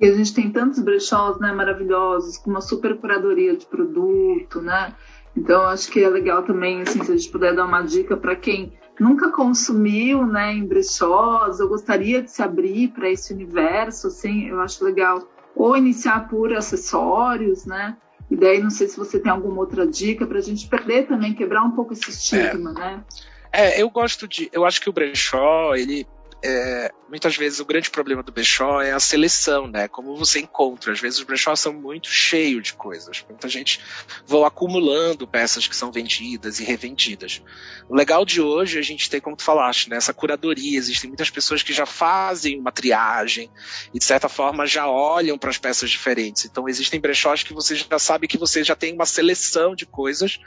E 0.00 0.06
a 0.06 0.14
gente 0.14 0.32
tem 0.32 0.50
tantos 0.50 0.78
brechós, 0.78 1.40
né? 1.40 1.52
Maravilhosos, 1.52 2.38
com 2.38 2.50
uma 2.50 2.60
super 2.60 2.96
curadoria 2.98 3.56
de 3.56 3.66
produto, 3.66 4.60
né? 4.60 4.94
Então 5.36 5.62
acho 5.62 5.90
que 5.90 6.02
é 6.02 6.08
legal 6.08 6.42
também, 6.42 6.82
assim, 6.82 7.02
se 7.04 7.12
a 7.12 7.16
gente 7.16 7.30
puder 7.30 7.54
dar 7.54 7.64
uma 7.64 7.82
dica 7.82 8.16
para 8.16 8.34
quem 8.34 8.72
nunca 8.98 9.30
consumiu, 9.30 10.26
né, 10.26 10.52
em 10.52 10.66
brechós, 10.66 11.60
eu 11.60 11.68
gostaria 11.68 12.20
de 12.20 12.30
se 12.30 12.42
abrir 12.42 12.88
para 12.88 13.08
esse 13.08 13.32
universo, 13.32 14.08
assim, 14.08 14.48
eu 14.48 14.60
acho 14.60 14.84
legal 14.84 15.22
ou 15.54 15.76
iniciar 15.76 16.28
por 16.28 16.52
acessórios, 16.52 17.64
né? 17.64 17.96
E 18.30 18.36
daí 18.36 18.60
não 18.60 18.70
sei 18.70 18.88
se 18.88 18.96
você 18.96 19.18
tem 19.18 19.32
alguma 19.32 19.60
outra 19.60 19.86
dica 19.86 20.26
para 20.26 20.38
a 20.38 20.42
gente 20.42 20.68
perder 20.68 21.06
também, 21.06 21.34
quebrar 21.34 21.62
um 21.64 21.70
pouco 21.70 21.92
esse 21.92 22.10
estigma, 22.10 22.70
é. 22.70 22.74
né? 22.74 23.04
É, 23.50 23.82
eu 23.82 23.88
gosto 23.88 24.28
de. 24.28 24.50
Eu 24.52 24.64
acho 24.64 24.80
que 24.80 24.90
o 24.90 24.92
brechó, 24.92 25.74
ele 25.74 26.06
é, 26.42 26.92
muitas 27.08 27.36
vezes 27.36 27.58
o 27.58 27.64
grande 27.64 27.90
problema 27.90 28.22
do 28.22 28.30
brechó 28.30 28.80
é 28.80 28.92
a 28.92 29.00
seleção, 29.00 29.66
né? 29.66 29.88
Como 29.88 30.16
você 30.16 30.40
encontra. 30.40 30.92
Às 30.92 31.00
vezes 31.00 31.18
os 31.18 31.24
brechós 31.24 31.58
são 31.58 31.72
muito 31.72 32.08
cheios 32.08 32.62
de 32.62 32.72
coisas. 32.74 33.24
Muita 33.28 33.48
gente 33.48 33.80
vai 34.26 34.42
acumulando 34.44 35.26
peças 35.26 35.66
que 35.66 35.74
são 35.74 35.90
vendidas 35.90 36.60
e 36.60 36.64
revendidas. 36.64 37.42
O 37.88 37.94
legal 37.94 38.24
de 38.24 38.40
hoje 38.40 38.76
é 38.76 38.80
a 38.80 38.84
gente 38.84 39.10
tem, 39.10 39.20
como 39.20 39.36
tu 39.36 39.42
falaste, 39.42 39.90
né? 39.90 39.96
Essa 39.96 40.14
curadoria. 40.14 40.78
Existem 40.78 41.08
muitas 41.08 41.30
pessoas 41.30 41.62
que 41.62 41.72
já 41.72 41.86
fazem 41.86 42.58
uma 42.58 42.70
triagem 42.70 43.50
e, 43.92 43.98
de 43.98 44.04
certa 44.04 44.28
forma, 44.28 44.66
já 44.66 44.88
olham 44.88 45.36
para 45.36 45.50
as 45.50 45.58
peças 45.58 45.90
diferentes. 45.90 46.44
Então, 46.44 46.68
existem 46.68 47.00
brechós 47.00 47.42
que 47.42 47.52
você 47.52 47.74
já 47.74 47.98
sabe 47.98 48.28
que 48.28 48.38
você 48.38 48.62
já 48.62 48.76
tem 48.76 48.94
uma 48.94 49.06
seleção 49.06 49.74
de 49.74 49.86
coisas 49.86 50.38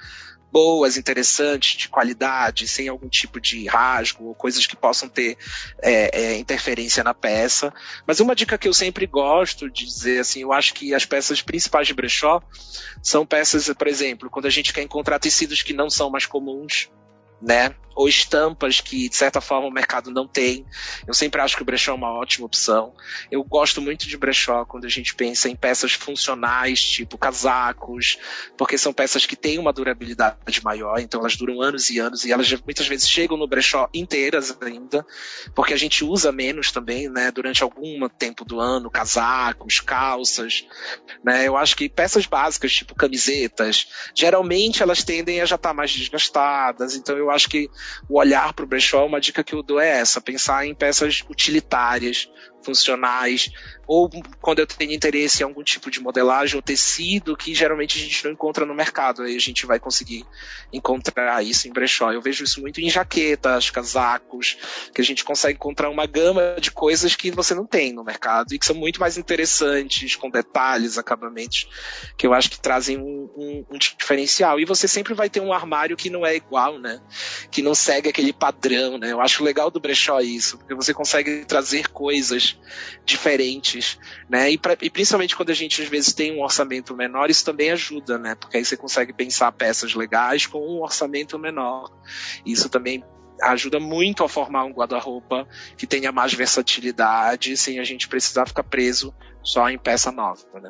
boas, 0.51 0.97
interessantes, 0.97 1.77
de 1.77 1.87
qualidade, 1.87 2.67
sem 2.67 2.89
algum 2.89 3.07
tipo 3.07 3.39
de 3.39 3.65
rasgo 3.67 4.25
ou 4.25 4.35
coisas 4.35 4.67
que 4.67 4.75
possam 4.75 5.07
ter 5.07 5.37
é, 5.81 6.21
é, 6.21 6.37
interferência 6.37 7.03
na 7.03 7.13
peça. 7.13 7.73
Mas 8.05 8.19
uma 8.19 8.35
dica 8.35 8.57
que 8.57 8.67
eu 8.67 8.73
sempre 8.73 9.05
gosto 9.05 9.69
de 9.69 9.85
dizer, 9.85 10.19
assim, 10.19 10.41
eu 10.41 10.53
acho 10.53 10.73
que 10.73 10.93
as 10.93 11.05
peças 11.05 11.41
principais 11.41 11.87
de 11.87 11.93
brechó 11.93 12.41
são 13.01 13.25
peças, 13.25 13.67
por 13.73 13.87
exemplo, 13.87 14.29
quando 14.29 14.45
a 14.45 14.49
gente 14.49 14.73
quer 14.73 14.83
encontrar 14.83 15.19
tecidos 15.19 15.61
que 15.61 15.73
não 15.73 15.89
são 15.89 16.09
mais 16.09 16.25
comuns, 16.25 16.89
né? 17.41 17.75
Ou 17.93 18.07
estampas 18.07 18.79
que, 18.79 19.09
de 19.09 19.15
certa 19.15 19.41
forma, 19.41 19.67
o 19.67 19.71
mercado 19.71 20.11
não 20.11 20.25
tem. 20.25 20.65
Eu 21.05 21.13
sempre 21.13 21.41
acho 21.41 21.57
que 21.57 21.61
o 21.61 21.65
brechó 21.65 21.91
é 21.91 21.95
uma 21.95 22.13
ótima 22.13 22.45
opção. 22.45 22.93
Eu 23.29 23.43
gosto 23.43 23.81
muito 23.81 24.07
de 24.07 24.17
brechó 24.17 24.63
quando 24.65 24.85
a 24.85 24.89
gente 24.89 25.13
pensa 25.13 25.49
em 25.49 25.55
peças 25.55 25.91
funcionais, 25.93 26.81
tipo 26.81 27.17
casacos, 27.17 28.17
porque 28.57 28.77
são 28.77 28.93
peças 28.93 29.25
que 29.25 29.35
têm 29.35 29.59
uma 29.59 29.73
durabilidade 29.73 30.63
maior, 30.63 30.99
então 30.99 31.19
elas 31.19 31.35
duram 31.35 31.61
anos 31.61 31.89
e 31.89 31.99
anos, 31.99 32.23
e 32.23 32.31
elas 32.31 32.51
muitas 32.63 32.87
vezes 32.87 33.09
chegam 33.09 33.37
no 33.37 33.47
brechó 33.47 33.89
inteiras 33.93 34.55
ainda, 34.61 35.05
porque 35.53 35.73
a 35.73 35.77
gente 35.77 36.03
usa 36.03 36.31
menos 36.31 36.71
também, 36.71 37.09
né? 37.09 37.29
Durante 37.29 37.61
algum 37.61 38.07
tempo 38.07 38.45
do 38.45 38.59
ano, 38.59 38.89
casacos, 38.89 39.81
calças, 39.81 40.65
né? 41.23 41.47
Eu 41.47 41.57
acho 41.57 41.75
que 41.75 41.89
peças 41.89 42.25
básicas, 42.25 42.71
tipo 42.71 42.95
camisetas, 42.95 43.87
geralmente 44.15 44.81
elas 44.81 45.03
tendem 45.03 45.41
a 45.41 45.45
já 45.45 45.55
estar 45.55 45.69
tá 45.69 45.73
mais 45.73 45.91
desgastadas, 45.91 46.95
então 46.95 47.17
eu 47.31 47.35
acho 47.35 47.49
que 47.49 47.69
o 48.07 48.19
olhar 48.19 48.53
para 48.53 48.65
o 48.65 48.67
brechó, 48.67 49.05
uma 49.05 49.19
dica 49.19 49.43
que 49.43 49.53
eu 49.53 49.63
dou 49.63 49.79
é 49.79 49.87
essa: 49.99 50.21
pensar 50.21 50.65
em 50.65 50.75
peças 50.75 51.23
utilitárias, 51.29 52.29
funcionais, 52.63 53.51
ou 53.87 54.09
quando 54.39 54.59
eu 54.59 54.67
tenho 54.67 54.93
interesse 54.93 55.41
em 55.41 55.45
algum 55.45 55.63
tipo 55.63 55.91
de 55.91 55.99
modelagem 55.99 56.55
ou 56.55 56.61
tecido 56.61 57.35
que 57.35 57.53
geralmente 57.53 57.97
a 57.97 58.01
gente 58.01 58.23
não 58.23 58.31
encontra 58.31 58.65
no 58.65 58.73
mercado, 58.73 59.23
aí 59.23 59.35
a 59.35 59.39
gente 59.39 59.65
vai 59.65 59.79
conseguir 59.79 60.25
encontrar 60.71 61.43
isso 61.43 61.67
em 61.67 61.73
brechó. 61.73 62.11
Eu 62.11 62.21
vejo 62.21 62.43
isso 62.43 62.61
muito 62.61 62.79
em 62.79 62.89
jaquetas, 62.89 63.69
casacos, 63.69 64.57
que 64.93 65.01
a 65.01 65.03
gente 65.03 65.25
consegue 65.25 65.55
encontrar 65.55 65.89
uma 65.89 66.05
gama 66.05 66.55
de 66.59 66.71
coisas 66.71 67.15
que 67.15 67.31
você 67.31 67.53
não 67.53 67.65
tem 67.65 67.91
no 67.91 68.03
mercado 68.03 68.53
e 68.53 68.59
que 68.59 68.65
são 68.65 68.75
muito 68.75 68.99
mais 68.99 69.17
interessantes, 69.17 70.15
com 70.15 70.29
detalhes, 70.29 70.97
acabamentos, 70.97 71.67
que 72.17 72.25
eu 72.25 72.33
acho 72.33 72.49
que 72.49 72.59
trazem 72.59 72.97
um, 72.97 73.29
um, 73.35 73.65
um 73.71 73.77
diferencial. 73.77 74.59
E 74.59 74.65
você 74.65 74.87
sempre 74.87 75.13
vai 75.13 75.29
ter 75.29 75.41
um 75.41 75.51
armário 75.51 75.97
que 75.97 76.09
não 76.09 76.25
é 76.25 76.35
igual, 76.35 76.79
né? 76.79 77.01
Que 77.51 77.61
não 77.61 77.75
segue 77.75 78.07
aquele 78.07 78.31
padrão, 78.31 78.97
né? 78.97 79.11
Eu 79.11 79.19
acho 79.19 79.43
legal 79.43 79.69
do 79.69 79.79
brechó 79.79 80.19
isso, 80.21 80.57
porque 80.57 80.73
você 80.73 80.93
consegue 80.93 81.43
trazer 81.45 81.89
coisas 81.89 82.50
diferentes, 83.05 83.99
né? 84.29 84.51
E, 84.51 84.57
pra, 84.57 84.77
e, 84.81 84.89
principalmente 84.89 85.35
quando 85.35 85.49
a 85.49 85.53
gente 85.53 85.81
às 85.81 85.87
vezes 85.87 86.13
tem 86.13 86.31
um 86.37 86.41
orçamento 86.41 86.95
menor, 86.95 87.29
isso 87.29 87.45
também 87.45 87.71
ajuda, 87.71 88.17
né? 88.17 88.35
Porque 88.35 88.57
aí 88.57 88.65
você 88.65 88.77
consegue 88.77 89.13
pensar 89.13 89.51
peças 89.51 89.93
legais 89.93 90.45
com 90.45 90.59
um 90.59 90.81
orçamento 90.81 91.37
menor. 91.37 91.91
Isso 92.45 92.69
também 92.69 93.03
ajuda 93.41 93.79
muito 93.79 94.23
a 94.23 94.29
formar 94.29 94.65
um 94.65 94.71
guarda-roupa 94.71 95.47
que 95.75 95.87
tenha 95.87 96.11
mais 96.11 96.33
versatilidade, 96.33 97.57
sem 97.57 97.79
a 97.79 97.83
gente 97.83 98.07
precisar 98.07 98.45
ficar 98.45 98.63
preso 98.63 99.13
só 99.43 99.69
em 99.69 99.77
peça 99.77 100.11
nova, 100.11 100.45
né? 100.61 100.69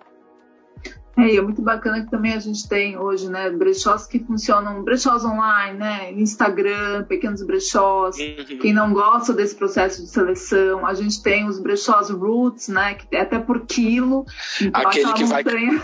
É, 1.17 1.33
e 1.33 1.37
é 1.37 1.41
muito 1.41 1.61
bacana 1.61 2.03
que 2.03 2.09
também 2.09 2.33
a 2.33 2.39
gente 2.39 2.67
tem 2.67 2.97
hoje, 2.97 3.29
né, 3.29 3.49
brechós 3.49 4.07
que 4.07 4.19
funcionam, 4.19 4.81
brechós 4.81 5.25
online, 5.25 5.77
né, 5.77 6.11
Instagram, 6.13 7.03
pequenos 7.03 7.43
brechós. 7.43 8.15
Uhum. 8.17 8.59
Quem 8.59 8.73
não 8.73 8.93
gosta 8.93 9.33
desse 9.33 9.55
processo 9.55 10.01
de 10.01 10.09
seleção, 10.09 10.85
a 10.85 10.93
gente 10.93 11.21
tem 11.21 11.47
os 11.47 11.59
brechós 11.59 12.09
roots, 12.09 12.69
né, 12.69 12.95
que 12.95 13.15
é 13.15 13.21
até 13.21 13.37
por 13.39 13.61
quilo. 13.65 14.25
Então 14.61 14.81
Aquele 14.81 15.13
que 15.13 15.23
montanha... 15.25 15.81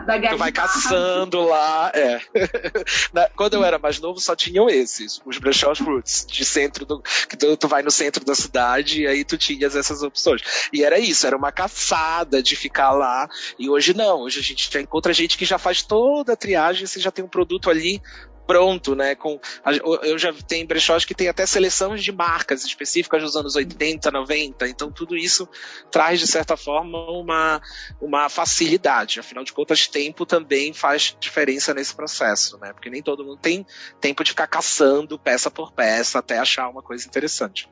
da 0.06 0.20
Tu 0.20 0.36
vai 0.36 0.52
caçando 0.52 1.42
lá. 1.44 1.92
É. 1.94 2.20
Quando 3.36 3.54
eu 3.54 3.64
era 3.64 3.78
mais 3.78 3.98
novo, 4.00 4.20
só 4.20 4.34
tinham 4.34 4.68
esses, 4.68 5.20
os 5.24 5.38
brechós 5.38 5.80
roots, 5.80 6.26
de 6.26 6.44
centro 6.44 6.84
do. 6.84 7.02
Que 7.28 7.36
tu, 7.36 7.56
tu 7.56 7.68
vai 7.68 7.82
no 7.82 7.90
centro 7.90 8.24
da 8.24 8.34
cidade 8.34 9.02
e 9.02 9.06
aí 9.06 9.24
tu 9.24 9.36
tinhas 9.36 9.76
essas 9.76 10.02
opções. 10.02 10.42
E 10.72 10.84
era 10.84 10.98
isso, 10.98 11.26
era 11.26 11.36
uma 11.36 11.52
caçada 11.52 12.42
de 12.42 12.56
ficar 12.56 12.92
lá. 12.92 13.28
E 13.58 13.68
hoje 13.68 13.94
não, 13.94 14.20
hoje 14.22 14.40
a 14.40 14.42
gente 14.42 14.70
já 14.70 14.80
encontra 14.80 15.12
gente 15.12 15.38
que 15.38 15.44
já 15.44 15.58
faz 15.58 15.82
toda 15.82 16.32
a 16.32 16.36
triagem, 16.36 16.86
você 16.86 17.00
já 17.00 17.10
tem 17.10 17.24
um 17.24 17.28
produto 17.28 17.70
ali 17.70 18.00
pronto, 18.46 18.94
né? 18.94 19.14
Com, 19.14 19.40
eu 20.02 20.18
já 20.18 20.32
tenho 20.32 20.66
brechós 20.66 21.04
que 21.04 21.14
tem 21.14 21.28
até 21.28 21.46
seleções 21.46 22.02
de 22.02 22.12
marcas 22.12 22.64
específicas 22.64 23.22
dos 23.22 23.36
anos 23.36 23.56
80, 23.56 24.10
90, 24.10 24.68
então 24.68 24.90
tudo 24.90 25.16
isso 25.16 25.48
traz, 25.90 26.20
de 26.20 26.26
certa 26.26 26.56
forma, 26.56 26.98
uma, 27.10 27.60
uma 28.00 28.28
facilidade. 28.28 29.20
Afinal 29.20 29.44
de 29.44 29.52
contas, 29.52 29.86
tempo 29.86 30.24
também 30.26 30.72
faz 30.72 31.16
diferença 31.18 31.74
nesse 31.74 31.94
processo, 31.94 32.58
né? 32.58 32.72
Porque 32.72 32.90
nem 32.90 33.02
todo 33.02 33.24
mundo 33.24 33.38
tem 33.38 33.66
tempo 34.00 34.22
de 34.22 34.30
ficar 34.30 34.46
caçando 34.46 35.18
peça 35.18 35.50
por 35.50 35.72
peça 35.72 36.18
até 36.18 36.38
achar 36.38 36.68
uma 36.68 36.82
coisa 36.82 37.06
interessante. 37.06 37.68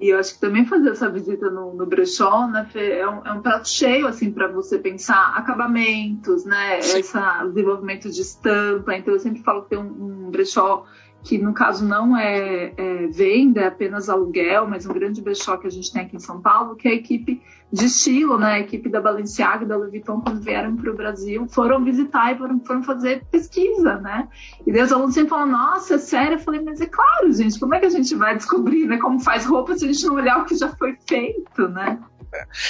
E 0.00 0.10
eu 0.10 0.18
acho 0.18 0.34
que 0.34 0.40
também 0.40 0.64
fazer 0.64 0.90
essa 0.90 1.10
visita 1.10 1.50
no, 1.50 1.74
no 1.74 1.84
brechó, 1.84 2.46
né, 2.46 2.68
Fê, 2.72 2.98
é 2.98 3.08
um, 3.08 3.26
é 3.26 3.32
um 3.32 3.42
prato 3.42 3.68
cheio, 3.68 4.06
assim, 4.06 4.30
para 4.30 4.46
você 4.46 4.78
pensar 4.78 5.34
acabamentos, 5.36 6.44
né, 6.44 6.80
Sim. 6.80 7.00
esse 7.00 7.18
desenvolvimento 7.48 8.08
de 8.08 8.20
estampa. 8.20 8.94
Então, 8.94 9.14
eu 9.14 9.20
sempre 9.20 9.42
falo 9.42 9.62
que 9.62 9.70
tem 9.70 9.78
um, 9.78 10.26
um 10.26 10.30
brechó 10.30 10.84
que 11.22 11.36
no 11.38 11.52
caso 11.52 11.84
não 11.84 12.16
é, 12.16 12.72
é, 12.76 13.06
venda, 13.08 13.62
é 13.62 13.66
apenas 13.66 14.08
aluguel, 14.08 14.66
mas 14.66 14.86
um 14.86 14.92
grande 14.92 15.20
brechó 15.20 15.56
que 15.56 15.66
a 15.66 15.70
gente 15.70 15.92
tem 15.92 16.02
aqui 16.02 16.16
em 16.16 16.20
São 16.20 16.40
Paulo, 16.40 16.76
que 16.76 16.88
é 16.88 16.92
a 16.92 16.94
equipe 16.94 17.42
de 17.70 17.84
estilo, 17.84 18.38
né? 18.38 18.54
A 18.54 18.60
equipe 18.60 18.88
da 18.88 19.00
Balenciaga 19.00 19.64
e 19.64 19.68
da 19.68 19.76
Louis 19.76 19.90
Vuitton, 19.90 20.20
quando 20.20 20.40
vieram 20.40 20.74
para 20.76 20.90
o 20.90 20.96
Brasil, 20.96 21.46
foram 21.48 21.84
visitar 21.84 22.34
e 22.34 22.38
foram, 22.38 22.60
foram, 22.60 22.82
fazer 22.82 23.24
pesquisa, 23.30 23.96
né? 23.96 24.28
E 24.66 24.72
Deus 24.72 24.90
alunos 24.90 25.14
sempre 25.14 25.30
falam, 25.30 25.48
nossa, 25.48 25.96
é 25.96 25.98
sério? 25.98 26.36
Eu 26.36 26.40
falei, 26.40 26.62
mas 26.62 26.80
é 26.80 26.86
claro, 26.86 27.30
gente, 27.32 27.60
como 27.60 27.74
é 27.74 27.80
que 27.80 27.86
a 27.86 27.90
gente 27.90 28.14
vai 28.14 28.36
descobrir, 28.36 28.86
né? 28.86 28.96
Como 28.96 29.20
faz 29.20 29.44
roupa 29.44 29.76
se 29.76 29.84
a 29.84 29.92
gente 29.92 30.06
não 30.06 30.14
olhar 30.14 30.40
o 30.40 30.44
que 30.46 30.56
já 30.56 30.68
foi 30.68 30.96
feito, 31.06 31.68
né? 31.68 31.98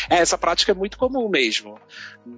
É, 0.09 0.17
essa 0.17 0.39
prática 0.39 0.73
é 0.73 0.75
muito 0.75 0.97
comum 0.97 1.29
mesmo. 1.29 1.79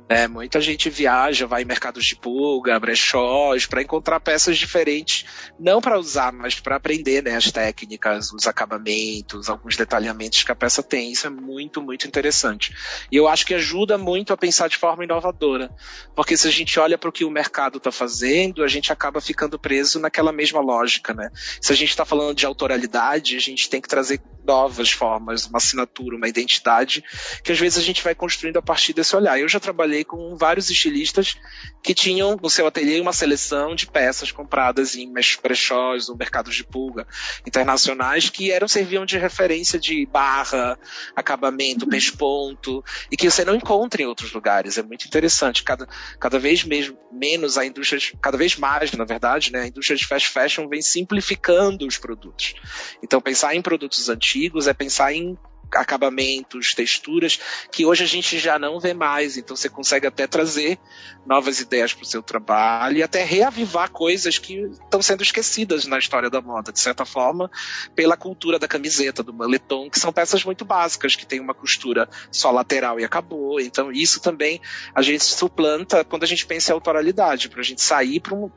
Né? 0.08 0.26
Muita 0.28 0.60
gente 0.60 0.88
viaja, 0.88 1.46
vai 1.46 1.62
em 1.62 1.64
mercados 1.66 2.04
de 2.04 2.16
pulga, 2.16 2.78
brechós, 2.78 3.66
para 3.66 3.82
encontrar 3.82 4.20
peças 4.20 4.58
diferentes, 4.58 5.24
não 5.58 5.80
para 5.80 5.98
usar, 5.98 6.32
mas 6.32 6.58
para 6.58 6.76
aprender 6.76 7.22
né, 7.22 7.36
as 7.36 7.50
técnicas, 7.50 8.32
os 8.32 8.46
acabamentos, 8.46 9.48
alguns 9.48 9.76
detalhamentos 9.76 10.42
que 10.42 10.52
a 10.52 10.54
peça 10.54 10.82
tem. 10.82 11.12
Isso 11.12 11.26
é 11.26 11.30
muito, 11.30 11.82
muito 11.82 12.06
interessante. 12.06 12.74
E 13.10 13.16
eu 13.16 13.28
acho 13.28 13.46
que 13.46 13.54
ajuda 13.54 13.98
muito 13.98 14.32
a 14.32 14.36
pensar 14.36 14.68
de 14.68 14.76
forma 14.76 15.04
inovadora, 15.04 15.70
porque 16.14 16.36
se 16.36 16.48
a 16.48 16.50
gente 16.50 16.78
olha 16.78 16.98
para 16.98 17.08
o 17.08 17.12
que 17.12 17.24
o 17.24 17.30
mercado 17.30 17.78
está 17.78 17.92
fazendo, 17.92 18.62
a 18.62 18.68
gente 18.68 18.92
acaba 18.92 19.20
ficando 19.20 19.58
preso 19.58 20.00
naquela 20.00 20.32
mesma 20.32 20.60
lógica. 20.60 21.14
Né? 21.14 21.30
Se 21.60 21.72
a 21.72 21.76
gente 21.76 21.90
está 21.90 22.04
falando 22.04 22.34
de 22.34 22.46
autoralidade, 22.46 23.36
a 23.36 23.40
gente 23.40 23.68
tem 23.68 23.80
que 23.80 23.88
trazer 23.88 24.20
novas 24.44 24.90
formas, 24.90 25.46
uma 25.46 25.58
assinatura, 25.58 26.16
uma 26.16 26.28
identidade, 26.28 27.04
que 27.42 27.52
às 27.52 27.58
vezes 27.58 27.78
a 27.78 27.82
gente 27.82 28.02
vai 28.02 28.14
construindo 28.14 28.58
a 28.58 28.62
partir 28.62 28.92
desse 28.92 29.14
olhar. 29.16 29.38
Eu 29.38 29.48
já 29.48 29.60
trabalhei 29.60 30.04
com 30.04 30.36
vários 30.36 30.70
estilistas 30.70 31.36
que 31.82 31.94
tinham 31.94 32.36
no 32.40 32.50
seu 32.50 32.66
ateliê 32.66 33.00
uma 33.00 33.12
seleção 33.12 33.74
de 33.74 33.86
peças 33.86 34.30
compradas 34.32 34.94
em 34.94 35.12
brechós 35.42 36.08
ou 36.08 36.16
mercados 36.16 36.54
de 36.54 36.64
pulga 36.64 37.06
internacionais 37.46 38.28
que 38.28 38.50
eram 38.50 38.68
serviam 38.68 39.04
de 39.04 39.18
referência 39.18 39.78
de 39.78 40.06
barra, 40.06 40.78
acabamento, 41.14 41.86
pesponto 41.86 42.84
e 43.10 43.16
que 43.16 43.30
você 43.30 43.44
não 43.44 43.54
encontra 43.54 44.02
em 44.02 44.06
outros 44.06 44.32
lugares. 44.32 44.78
É 44.78 44.82
muito 44.82 45.06
interessante. 45.06 45.62
Cada, 45.62 45.86
cada 46.18 46.38
vez 46.38 46.64
mesmo, 46.64 46.98
menos 47.10 47.58
a 47.58 47.64
indústria, 47.64 48.00
cada 48.20 48.36
vez 48.36 48.56
mais, 48.56 48.92
na 48.92 49.04
verdade, 49.04 49.52
né, 49.52 49.62
a 49.62 49.66
indústria 49.66 49.96
de 49.96 50.06
fast 50.06 50.28
fashion 50.28 50.68
vem 50.68 50.82
simplificando 50.82 51.86
os 51.86 51.98
produtos. 51.98 52.54
Então, 53.02 53.20
pensar 53.20 53.54
em 53.54 53.62
produtos 53.62 54.08
antigos 54.08 54.66
é 54.66 54.74
pensar 54.74 55.12
em 55.12 55.36
acabamentos, 55.74 56.74
texturas, 56.74 57.40
que 57.70 57.84
hoje 57.84 58.04
a 58.04 58.06
gente 58.06 58.38
já 58.38 58.58
não 58.58 58.80
vê 58.80 58.94
mais. 58.94 59.36
Então 59.36 59.56
você 59.56 59.68
consegue 59.68 60.06
até 60.06 60.26
trazer 60.26 60.78
novas 61.26 61.60
ideias 61.60 61.92
para 61.92 62.02
o 62.02 62.06
seu 62.06 62.22
trabalho 62.22 62.98
e 62.98 63.02
até 63.02 63.24
reavivar 63.24 63.90
coisas 63.90 64.38
que 64.38 64.54
estão 64.54 65.02
sendo 65.02 65.22
esquecidas 65.22 65.86
na 65.86 65.98
história 65.98 66.30
da 66.30 66.40
moda, 66.40 66.72
de 66.72 66.80
certa 66.80 67.04
forma, 67.04 67.50
pela 67.94 68.16
cultura 68.16 68.58
da 68.58 68.68
camiseta, 68.68 69.22
do 69.22 69.32
moletom, 69.32 69.90
que 69.90 70.00
são 70.00 70.12
peças 70.12 70.44
muito 70.44 70.64
básicas, 70.64 71.16
que 71.16 71.26
tem 71.26 71.40
uma 71.40 71.54
costura 71.54 72.08
só 72.30 72.50
lateral 72.50 72.98
e 72.98 73.04
acabou. 73.04 73.60
Então 73.60 73.92
isso 73.92 74.20
também 74.20 74.60
a 74.94 75.02
gente 75.02 75.24
suplanta 75.24 76.04
quando 76.04 76.24
a 76.24 76.26
gente 76.26 76.46
pensa 76.46 76.72
em 76.72 76.74
autoralidade, 76.74 77.48
para 77.48 77.60
a 77.60 77.64
gente 77.64 77.82
sair 77.82 78.20
para 78.20 78.34
um 78.34 78.50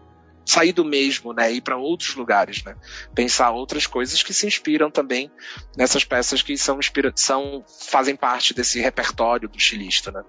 sair 0.45 0.73
do 0.73 0.83
mesmo, 0.83 1.33
né, 1.33 1.51
ir 1.51 1.61
para 1.61 1.77
outros 1.77 2.15
lugares, 2.15 2.63
né, 2.63 2.75
pensar 3.15 3.51
outras 3.51 3.87
coisas 3.87 4.21
que 4.21 4.33
se 4.33 4.45
inspiram 4.45 4.91
também 4.91 5.31
nessas 5.77 6.03
peças 6.03 6.41
que 6.41 6.57
são, 6.57 6.79
são 7.15 7.63
fazem 7.89 8.15
parte 8.15 8.53
desse 8.53 8.79
repertório 8.79 9.47
do 9.47 9.57
estilista, 9.57 10.11
né. 10.11 10.23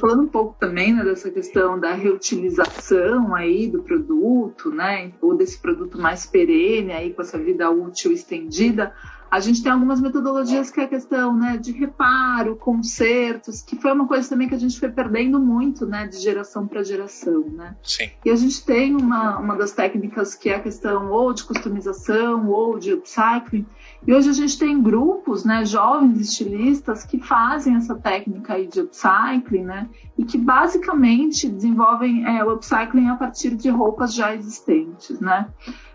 Falando 0.00 0.22
um 0.22 0.28
pouco 0.28 0.56
também 0.58 0.94
né, 0.94 1.04
dessa 1.04 1.30
questão 1.30 1.78
da 1.78 1.92
reutilização 1.92 3.34
aí 3.34 3.68
do 3.68 3.82
produto, 3.82 4.70
né, 4.70 5.12
ou 5.20 5.36
desse 5.36 5.58
produto 5.58 5.98
mais 5.98 6.24
perene 6.24 6.90
aí 6.90 7.12
com 7.12 7.20
essa 7.20 7.38
vida 7.38 7.70
útil 7.70 8.10
estendida, 8.10 8.94
a 9.34 9.40
gente 9.40 9.64
tem 9.64 9.72
algumas 9.72 10.00
metodologias 10.00 10.70
que 10.70 10.80
é 10.80 10.84
a 10.84 10.88
questão 10.88 11.36
né, 11.36 11.56
de 11.56 11.72
reparo, 11.72 12.54
consertos, 12.54 13.62
que 13.62 13.74
foi 13.74 13.90
uma 13.90 14.06
coisa 14.06 14.28
também 14.28 14.48
que 14.48 14.54
a 14.54 14.58
gente 14.58 14.78
foi 14.78 14.88
perdendo 14.88 15.40
muito 15.40 15.84
né, 15.84 16.06
de 16.06 16.18
geração 16.18 16.68
para 16.68 16.84
geração. 16.84 17.40
Né? 17.48 17.74
Sim. 17.82 18.10
E 18.24 18.30
a 18.30 18.36
gente 18.36 18.64
tem 18.64 18.94
uma, 18.94 19.36
uma 19.40 19.56
das 19.56 19.72
técnicas 19.72 20.36
que 20.36 20.50
é 20.50 20.54
a 20.54 20.60
questão 20.60 21.10
ou 21.10 21.32
de 21.32 21.42
customização 21.42 22.48
ou 22.48 22.78
de 22.78 22.92
upcycling. 22.92 23.66
E 24.06 24.14
hoje 24.14 24.30
a 24.30 24.32
gente 24.32 24.56
tem 24.56 24.80
grupos, 24.80 25.44
né, 25.44 25.64
jovens 25.64 26.20
estilistas 26.20 27.02
que 27.02 27.18
fazem 27.18 27.74
essa 27.74 27.96
técnica 27.96 28.54
aí 28.54 28.68
de 28.68 28.82
upcycling, 28.82 29.64
né, 29.64 29.88
e 30.16 30.24
que 30.24 30.38
basicamente 30.38 31.48
desenvolvem 31.48 32.24
é, 32.24 32.44
o 32.44 32.52
upcycling 32.52 33.08
a 33.08 33.16
partir 33.16 33.56
de 33.56 33.68
roupas 33.68 34.14
já 34.14 34.32
existentes, 34.32 35.18
né. 35.18 35.48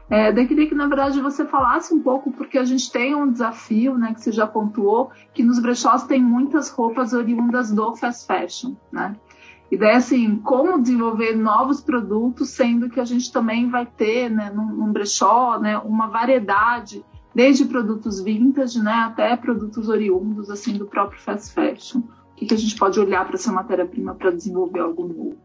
É, 0.09 0.31
daí 0.31 0.47
queria 0.47 0.67
que, 0.67 0.73
na 0.73 0.87
verdade, 0.87 1.21
você 1.21 1.45
falasse 1.45 1.93
um 1.93 2.01
pouco, 2.01 2.31
porque 2.31 2.57
a 2.57 2.65
gente 2.65 2.91
tem 2.91 3.13
um 3.13 3.31
desafio, 3.31 3.95
né, 3.95 4.13
que 4.13 4.21
você 4.21 4.31
já 4.31 4.47
pontuou, 4.47 5.11
que 5.33 5.43
nos 5.43 5.59
brechós 5.59 6.03
tem 6.03 6.21
muitas 6.21 6.69
roupas 6.69 7.13
oriundas 7.13 7.71
do 7.71 7.95
fast 7.95 8.25
fashion, 8.25 8.73
né? 8.91 9.15
E 9.71 9.77
daí, 9.77 9.95
assim, 9.95 10.37
como 10.37 10.81
desenvolver 10.81 11.35
novos 11.35 11.79
produtos, 11.79 12.49
sendo 12.49 12.89
que 12.89 12.99
a 12.99 13.05
gente 13.05 13.31
também 13.31 13.69
vai 13.69 13.85
ter, 13.85 14.29
né, 14.29 14.49
num, 14.49 14.65
num 14.65 14.91
brechó, 14.91 15.59
né, 15.59 15.77
uma 15.77 16.07
variedade, 16.07 17.05
desde 17.35 17.65
produtos 17.65 18.19
vintage, 18.19 18.81
né, 18.81 18.91
até 18.91 19.37
produtos 19.37 19.87
oriundos, 19.89 20.49
assim, 20.49 20.75
do 20.75 20.87
próprio 20.87 21.21
fast 21.21 21.53
fashion. 21.53 21.99
O 21.99 22.35
que, 22.35 22.47
que 22.47 22.53
a 22.55 22.57
gente 22.57 22.75
pode 22.75 22.99
olhar 22.99 23.25
para 23.25 23.35
essa 23.35 23.51
matéria-prima 23.51 24.15
para 24.15 24.31
desenvolver 24.31 24.79
algo 24.79 25.07
novo? 25.07 25.37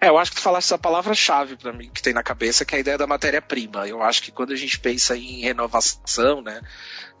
É, 0.00 0.08
eu 0.08 0.18
acho 0.18 0.30
que 0.30 0.36
tu 0.36 0.42
falaste 0.42 0.68
essa 0.68 0.78
palavra-chave 0.78 1.56
para 1.56 1.72
mim 1.72 1.90
que 1.92 2.02
tem 2.02 2.12
na 2.12 2.22
cabeça, 2.22 2.64
que 2.64 2.74
é 2.74 2.78
a 2.78 2.80
ideia 2.80 2.98
da 2.98 3.06
matéria-prima. 3.06 3.88
Eu 3.88 4.02
acho 4.02 4.22
que 4.22 4.30
quando 4.30 4.52
a 4.52 4.56
gente 4.56 4.78
pensa 4.78 5.16
em 5.16 5.40
renovação, 5.40 6.42
né, 6.42 6.60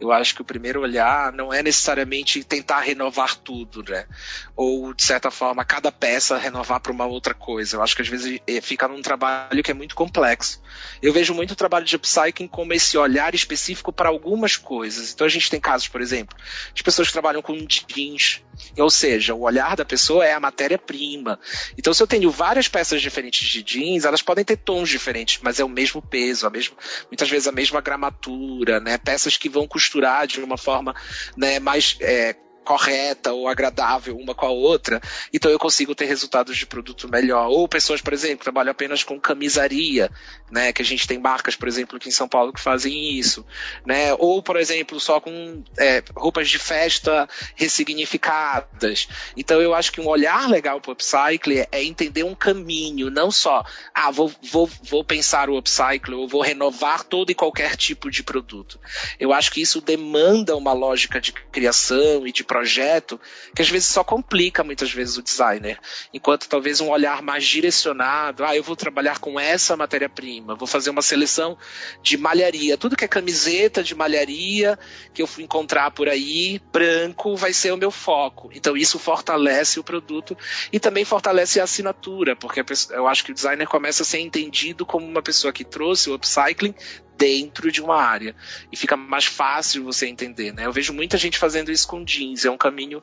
eu 0.00 0.12
acho 0.12 0.34
que 0.34 0.42
o 0.42 0.44
primeiro 0.44 0.82
olhar 0.82 1.32
não 1.32 1.52
é 1.52 1.62
necessariamente 1.62 2.44
tentar 2.44 2.80
renovar 2.80 3.36
tudo, 3.36 3.82
né? 3.82 4.06
Ou, 4.54 4.92
de 4.92 5.02
certa 5.02 5.30
forma, 5.30 5.64
cada 5.64 5.90
peça 5.90 6.36
renovar 6.36 6.80
para 6.80 6.92
uma 6.92 7.06
outra 7.06 7.32
coisa. 7.32 7.76
Eu 7.76 7.82
acho 7.82 7.96
que 7.96 8.02
às 8.02 8.08
vezes 8.08 8.40
eh, 8.46 8.60
fica 8.60 8.86
num 8.86 9.00
trabalho 9.00 9.62
que 9.62 9.70
é 9.70 9.74
muito 9.74 9.94
complexo. 9.94 10.60
Eu 11.00 11.12
vejo 11.12 11.32
muito 11.32 11.52
o 11.52 11.56
trabalho 11.56 11.84
de 11.84 11.96
upcycling 11.96 12.48
como 12.48 12.72
esse 12.72 12.98
olhar 12.98 13.34
específico 13.34 13.92
para 13.92 14.08
algumas 14.08 14.56
coisas. 14.56 15.12
Então 15.12 15.26
a 15.26 15.30
gente 15.30 15.50
tem 15.50 15.60
casos, 15.60 15.88
por 15.88 16.00
exemplo, 16.00 16.36
de 16.74 16.82
pessoas 16.82 17.08
que 17.08 17.12
trabalham 17.12 17.40
com 17.40 17.56
jeans, 17.66 18.42
ou 18.76 18.90
seja, 18.90 19.34
o 19.34 19.42
olhar 19.42 19.76
da 19.76 19.84
pessoa 19.84 20.24
é 20.24 20.32
a 20.32 20.40
matéria-prima. 20.40 21.38
Então, 21.78 21.92
se 21.92 22.02
eu 22.02 22.06
tenho 22.06 22.30
várias 22.30 22.68
peças 22.68 23.00
diferentes 23.00 23.48
de 23.48 23.62
jeans, 23.62 24.04
elas 24.04 24.22
podem 24.22 24.44
ter 24.44 24.56
tons 24.56 24.88
diferentes, 24.88 25.40
mas 25.42 25.60
é 25.60 25.64
o 25.64 25.68
mesmo 25.68 26.02
peso, 26.02 26.46
a 26.46 26.50
mesma, 26.50 26.76
muitas 27.10 27.28
vezes 27.28 27.48
a 27.48 27.52
mesma 27.52 27.80
gramatura, 27.80 28.80
né? 28.80 28.98
Peças 28.98 29.36
que 29.36 29.48
vão 29.48 29.66
costurar 29.86 30.26
de 30.26 30.40
uma 30.40 30.58
forma 30.58 30.94
né, 31.36 31.60
mais 31.60 31.96
é, 32.00 32.34
correta 32.66 33.32
ou 33.32 33.48
agradável 33.48 34.16
uma 34.18 34.34
com 34.34 34.44
a 34.44 34.50
outra, 34.50 35.00
então 35.32 35.50
eu 35.50 35.58
consigo 35.58 35.94
ter 35.94 36.06
resultados 36.06 36.56
de 36.56 36.66
produto 36.66 37.08
melhor. 37.08 37.46
Ou 37.46 37.68
pessoas, 37.68 38.00
por 38.00 38.12
exemplo, 38.12 38.38
que 38.38 38.44
trabalham 38.44 38.72
apenas 38.72 39.04
com 39.04 39.20
camisaria, 39.20 40.10
né, 40.50 40.72
que 40.72 40.82
a 40.82 40.84
gente 40.84 41.06
tem 41.06 41.18
marcas, 41.18 41.54
por 41.54 41.68
exemplo, 41.68 41.96
aqui 41.96 42.08
em 42.08 42.12
São 42.12 42.28
Paulo 42.28 42.52
que 42.52 42.60
fazem 42.60 43.16
isso, 43.16 43.46
né, 43.86 44.12
ou, 44.14 44.42
por 44.42 44.56
exemplo, 44.56 44.98
só 44.98 45.20
com 45.20 45.62
é, 45.78 46.02
roupas 46.14 46.48
de 46.48 46.58
festa 46.58 47.28
ressignificadas. 47.54 49.08
Então 49.36 49.62
eu 49.62 49.72
acho 49.72 49.92
que 49.92 50.00
um 50.00 50.08
olhar 50.08 50.48
legal 50.48 50.80
para 50.80 50.90
o 50.90 50.92
upcycle 50.92 51.66
é 51.70 51.84
entender 51.84 52.24
um 52.24 52.34
caminho, 52.34 53.10
não 53.10 53.30
só, 53.30 53.64
ah, 53.94 54.10
vou, 54.10 54.32
vou, 54.50 54.68
vou 54.82 55.04
pensar 55.04 55.48
o 55.48 55.56
upcycle 55.56 56.14
ou 56.14 56.26
vou 56.26 56.42
renovar 56.42 57.04
todo 57.04 57.30
e 57.30 57.34
qualquer 57.34 57.76
tipo 57.76 58.10
de 58.10 58.22
produto. 58.22 58.80
Eu 59.20 59.32
acho 59.32 59.52
que 59.52 59.60
isso 59.60 59.80
demanda 59.80 60.56
uma 60.56 60.72
lógica 60.72 61.20
de 61.20 61.32
criação 61.32 62.26
e 62.26 62.32
de 62.32 62.42
projeto 62.56 63.20
que 63.54 63.60
às 63.60 63.68
vezes 63.68 63.88
só 63.88 64.02
complica 64.02 64.64
muitas 64.64 64.90
vezes 64.90 65.18
o 65.18 65.22
designer. 65.22 65.78
Enquanto 66.12 66.48
talvez 66.48 66.80
um 66.80 66.88
olhar 66.88 67.20
mais 67.20 67.44
direcionado, 67.44 68.44
ah, 68.44 68.56
eu 68.56 68.62
vou 68.62 68.74
trabalhar 68.74 69.18
com 69.18 69.38
essa 69.38 69.76
matéria-prima, 69.76 70.54
vou 70.54 70.66
fazer 70.66 70.88
uma 70.88 71.02
seleção 71.02 71.58
de 72.02 72.16
malharia. 72.16 72.78
Tudo 72.78 72.96
que 72.96 73.04
é 73.04 73.08
camiseta 73.08 73.82
de 73.82 73.94
malharia 73.94 74.78
que 75.12 75.20
eu 75.20 75.26
fui 75.26 75.44
encontrar 75.44 75.90
por 75.90 76.08
aí, 76.08 76.58
branco, 76.72 77.36
vai 77.36 77.52
ser 77.52 77.72
o 77.72 77.76
meu 77.76 77.90
foco. 77.90 78.50
Então 78.54 78.74
isso 78.74 78.98
fortalece 78.98 79.78
o 79.78 79.84
produto 79.84 80.36
e 80.72 80.80
também 80.80 81.04
fortalece 81.04 81.60
a 81.60 81.64
assinatura, 81.64 82.34
porque 82.34 82.64
eu 82.90 83.06
acho 83.06 83.22
que 83.22 83.32
o 83.32 83.34
designer 83.34 83.68
começa 83.68 84.02
a 84.02 84.06
ser 84.06 84.20
entendido 84.20 84.86
como 84.86 85.06
uma 85.06 85.22
pessoa 85.22 85.52
que 85.52 85.64
trouxe 85.64 86.08
o 86.08 86.14
upcycling 86.14 86.74
dentro 87.16 87.72
de 87.72 87.82
uma 87.82 87.96
área 87.96 88.34
e 88.70 88.76
fica 88.76 88.96
mais 88.96 89.24
fácil 89.24 89.84
você 89.84 90.06
entender, 90.06 90.52
né? 90.52 90.66
Eu 90.66 90.72
vejo 90.72 90.92
muita 90.92 91.16
gente 91.16 91.38
fazendo 91.38 91.72
isso 91.72 91.86
com 91.88 92.04
jeans, 92.04 92.44
é 92.44 92.50
um 92.50 92.56
caminho 92.56 93.02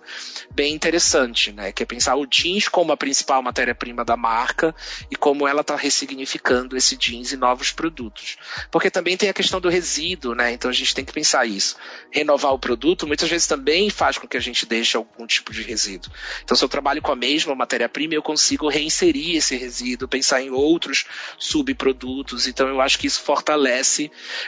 bem 0.51 0.73
interessante, 0.73 1.51
né? 1.51 1.71
Que 1.71 1.83
é 1.83 1.85
pensar 1.85 2.15
o 2.15 2.25
jeans 2.25 2.67
como 2.67 2.91
a 2.91 2.97
principal 2.97 3.41
matéria-prima 3.41 4.05
da 4.05 4.15
marca 4.15 4.75
e 5.09 5.15
como 5.15 5.47
ela 5.47 5.61
está 5.61 5.75
ressignificando 5.75 6.77
esse 6.77 6.95
jeans 6.95 7.33
em 7.33 7.37
novos 7.37 7.71
produtos. 7.71 8.37
Porque 8.71 8.91
também 8.91 9.17
tem 9.17 9.29
a 9.29 9.33
questão 9.33 9.59
do 9.59 9.69
resíduo, 9.69 10.35
né? 10.35 10.53
Então 10.53 10.69
a 10.69 10.73
gente 10.73 10.93
tem 10.93 11.03
que 11.03 11.13
pensar 11.13 11.45
isso. 11.45 11.75
Renovar 12.11 12.53
o 12.53 12.59
produto 12.59 13.07
muitas 13.07 13.29
vezes 13.29 13.47
também 13.47 13.89
faz 13.89 14.17
com 14.17 14.27
que 14.27 14.37
a 14.37 14.41
gente 14.41 14.65
deixe 14.65 14.95
algum 14.95 15.25
tipo 15.25 15.51
de 15.51 15.63
resíduo. 15.63 16.11
Então 16.43 16.55
se 16.55 16.63
eu 16.63 16.69
trabalho 16.69 17.01
com 17.01 17.11
a 17.11 17.15
mesma 17.15 17.55
matéria-prima, 17.55 18.13
eu 18.13 18.21
consigo 18.21 18.69
reinserir 18.69 19.37
esse 19.37 19.55
resíduo, 19.55 20.07
pensar 20.07 20.41
em 20.41 20.51
outros 20.51 21.05
subprodutos. 21.37 22.47
Então 22.47 22.67
eu 22.67 22.79
acho 22.79 22.99
que 22.99 23.07
isso 23.07 23.21
fortalece 23.21 24.02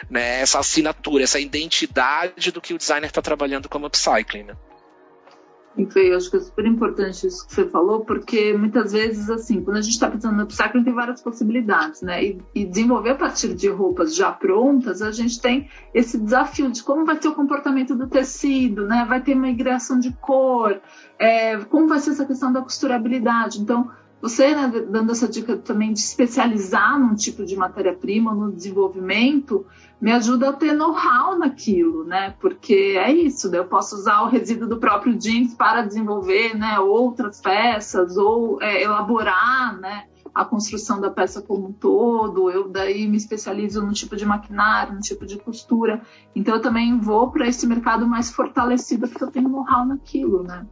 né, 0.10 0.42
essa 0.42 0.60
assinatura, 0.60 1.24
essa 1.24 1.40
identidade 1.40 2.52
do 2.52 2.62
que 2.62 2.74
o 2.74 2.78
designer 2.78 3.08
está 3.08 3.22
trabalhando 3.22 3.70
como 3.70 3.86
upcycling. 3.86 4.44
Né? 4.44 4.56
Então, 5.78 6.02
eu 6.02 6.16
acho 6.16 6.32
que 6.32 6.38
é 6.38 6.40
super 6.40 6.66
importante 6.66 7.28
isso 7.28 7.46
que 7.46 7.54
você 7.54 7.66
falou, 7.66 8.06
porque 8.06 8.54
muitas 8.54 8.94
vezes, 8.94 9.30
assim, 9.30 9.62
quando 9.62 9.78
a 9.78 9.82
gente 9.82 9.94
está 9.94 10.10
pensando 10.10 10.38
no 10.38 10.44
upcycling, 10.44 10.86
tem 10.86 10.94
várias 10.94 11.22
possibilidades, 11.22 12.02
né? 12.02 12.24
E, 12.24 12.42
e, 12.56 12.66
desenvolver 12.66 13.10
a 13.12 13.16
partir 13.16 13.54
de 13.54 13.68
roupas 13.68 14.16
já 14.16 14.32
prontas, 14.32 15.02
a 15.02 15.12
gente 15.12 15.40
tem 15.42 15.70
esse 15.94 16.18
desafio 16.18 16.72
de 16.72 16.82
como 16.82 17.06
vai 17.06 17.22
ser 17.22 17.28
o 17.28 17.36
comportamento 17.36 17.94
do 17.94 18.08
tecido, 18.08 18.88
né? 18.88 19.06
Vai 19.08 19.22
ter 19.22 19.36
migração 19.36 20.00
de 20.00 20.14
cor, 20.14 20.80
é, 21.20 21.58
como 21.66 21.88
vai 21.90 22.00
ser 22.00 22.12
essa 22.12 22.26
questão 22.26 22.54
da 22.54 22.62
costurabilidade. 22.62 23.60
Então, 23.60 23.92
você 24.26 24.56
né, 24.56 24.68
dando 24.90 25.12
essa 25.12 25.28
dica 25.28 25.56
também 25.56 25.94
de 25.94 26.00
especializar 26.00 27.00
num 27.00 27.14
tipo 27.14 27.46
de 27.46 27.56
matéria-prima 27.56 28.34
no 28.34 28.52
desenvolvimento, 28.52 29.68
me 30.02 30.12
ajuda 30.12 30.50
a 30.50 30.54
ter 30.54 30.74
know-how 30.74 31.38
naquilo, 31.38 32.04
né? 32.04 32.34
Porque 32.40 32.96
é 32.98 33.12
isso, 33.12 33.52
né? 33.52 33.60
eu 33.60 33.66
posso 33.66 33.96
usar 33.96 34.24
o 34.24 34.28
resíduo 34.28 34.68
do 34.68 34.78
próprio 34.78 35.16
jeans 35.16 35.54
para 35.54 35.84
desenvolver 35.84 36.56
né, 36.56 36.80
outras 36.80 37.40
peças 37.40 38.18
ou 38.18 38.60
é, 38.64 38.82
elaborar 38.82 39.80
né, 39.80 40.06
a 40.34 40.44
construção 40.44 41.00
da 41.00 41.12
peça 41.12 41.40
como 41.40 41.68
um 41.68 41.74
todo. 41.74 42.50
Eu 42.50 42.68
daí 42.68 43.08
me 43.08 43.18
especializo 43.18 43.86
no 43.86 43.94
tipo 43.94 44.16
de 44.16 44.26
maquinário, 44.26 44.96
no 44.96 45.02
tipo 45.02 45.24
de 45.24 45.38
costura. 45.38 46.02
Então 46.36 46.56
eu 46.56 46.62
também 46.64 46.98
vou 46.98 47.30
para 47.30 47.48
esse 47.48 47.68
mercado 47.68 48.08
mais 48.08 48.32
fortalecido 48.32 49.08
porque 49.08 49.24
eu 49.24 49.30
tenho 49.30 49.50
know-how 49.50 49.86
naquilo, 49.86 50.42
né? 50.42 50.66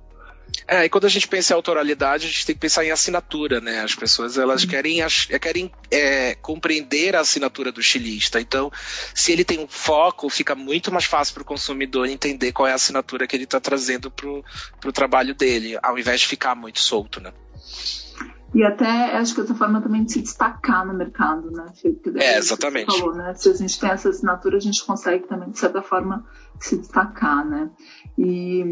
É, 0.68 0.86
e 0.86 0.90
quando 0.90 1.06
a 1.06 1.10
gente 1.10 1.28
pensa 1.28 1.54
em 1.54 1.56
autoralidade, 1.56 2.26
a 2.26 2.30
gente 2.30 2.46
tem 2.46 2.56
que 2.56 2.62
pensar 2.62 2.86
em 2.86 2.92
assinatura, 2.92 3.60
né? 3.60 3.82
As 3.82 3.96
pessoas 3.96 4.38
elas 4.38 4.64
uhum. 4.64 4.70
querem, 4.70 5.00
querem 5.42 5.72
é, 5.92 6.36
compreender 6.36 7.16
a 7.16 7.20
assinatura 7.20 7.72
do 7.72 7.82
estilista. 7.82 8.40
Então, 8.40 8.72
se 9.14 9.32
ele 9.32 9.44
tem 9.44 9.60
um 9.60 9.68
foco, 9.68 10.30
fica 10.30 10.56
muito 10.56 10.92
mais 10.92 11.06
fácil 11.06 11.34
para 11.34 11.44
o 11.44 11.46
consumidor 11.46 12.08
entender 12.08 12.52
qual 12.52 12.68
é 12.68 12.72
a 12.72 12.76
assinatura 12.76 13.28
que 13.28 13.36
ele 13.36 13.44
está 13.44 13.60
trazendo 13.60 14.10
para 14.10 14.30
o 14.30 14.92
trabalho 14.94 15.36
dele, 15.36 15.78
ao 15.82 15.98
invés 15.98 16.22
de 16.22 16.28
ficar 16.28 16.56
muito 16.56 16.80
solto, 16.80 17.20
né? 17.20 17.34
E 18.54 18.64
até 18.64 19.18
acho 19.18 19.34
que 19.34 19.42
essa 19.42 19.56
forma 19.56 19.82
também 19.82 20.04
de 20.04 20.12
se 20.12 20.22
destacar 20.22 20.86
no 20.86 20.94
mercado, 20.94 21.50
né? 21.50 21.66
É, 22.18 22.38
exatamente. 22.38 23.00
Falou, 23.00 23.16
né? 23.16 23.34
Se 23.34 23.50
a 23.50 23.54
gente 23.54 23.80
tem 23.80 23.90
essa 23.90 24.10
assinatura, 24.10 24.58
a 24.58 24.62
gente 24.62 24.86
consegue 24.86 25.28
também, 25.28 25.50
de 25.50 25.58
certa 25.58 25.82
forma, 25.82 26.24
se 26.60 26.78
destacar, 26.78 27.44
né? 27.46 27.72
E 28.18 28.64